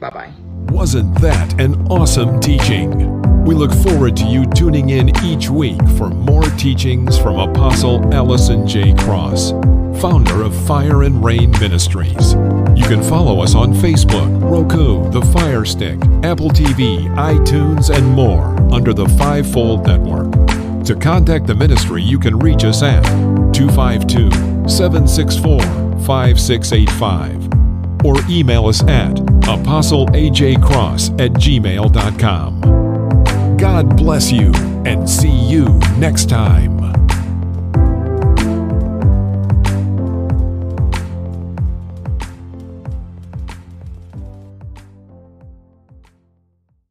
Bye 0.00 0.10
bye. 0.10 0.32
Wasn't 0.70 1.12
that 1.20 1.60
an 1.60 1.86
awesome 1.88 2.40
teaching? 2.40 3.37
We 3.48 3.54
look 3.54 3.72
forward 3.72 4.14
to 4.18 4.26
you 4.26 4.44
tuning 4.44 4.90
in 4.90 5.08
each 5.24 5.48
week 5.48 5.80
for 5.96 6.10
more 6.10 6.42
teachings 6.58 7.16
from 7.16 7.38
Apostle 7.38 8.12
Allison 8.12 8.66
J. 8.66 8.92
Cross, 8.92 9.52
founder 10.02 10.42
of 10.42 10.54
Fire 10.66 11.04
and 11.04 11.24
Rain 11.24 11.52
Ministries. 11.52 12.34
You 12.76 12.84
can 12.84 13.02
follow 13.02 13.40
us 13.40 13.54
on 13.54 13.72
Facebook, 13.72 14.28
Roku, 14.42 15.10
The 15.12 15.22
Fire 15.32 15.64
Stick, 15.64 15.98
Apple 16.24 16.50
TV, 16.50 17.08
iTunes, 17.16 17.88
and 17.88 18.06
more 18.08 18.54
under 18.70 18.92
the 18.92 19.08
Fivefold 19.16 19.86
Network. 19.86 20.30
To 20.84 20.94
contact 20.94 21.46
the 21.46 21.54
ministry, 21.54 22.02
you 22.02 22.18
can 22.18 22.38
reach 22.38 22.64
us 22.64 22.82
at 22.82 23.02
252 23.54 24.68
764 24.68 25.60
5685 26.04 28.04
or 28.04 28.16
email 28.28 28.66
us 28.66 28.82
at 28.82 29.14
apostleajcross 29.14 31.18
at 31.18 31.32
gmail.com. 31.32 32.87
God 33.58 33.96
bless 33.96 34.30
you 34.30 34.52
and 34.86 35.10
see 35.10 35.28
you 35.28 35.64
next 35.98 36.28
time. 36.28 36.77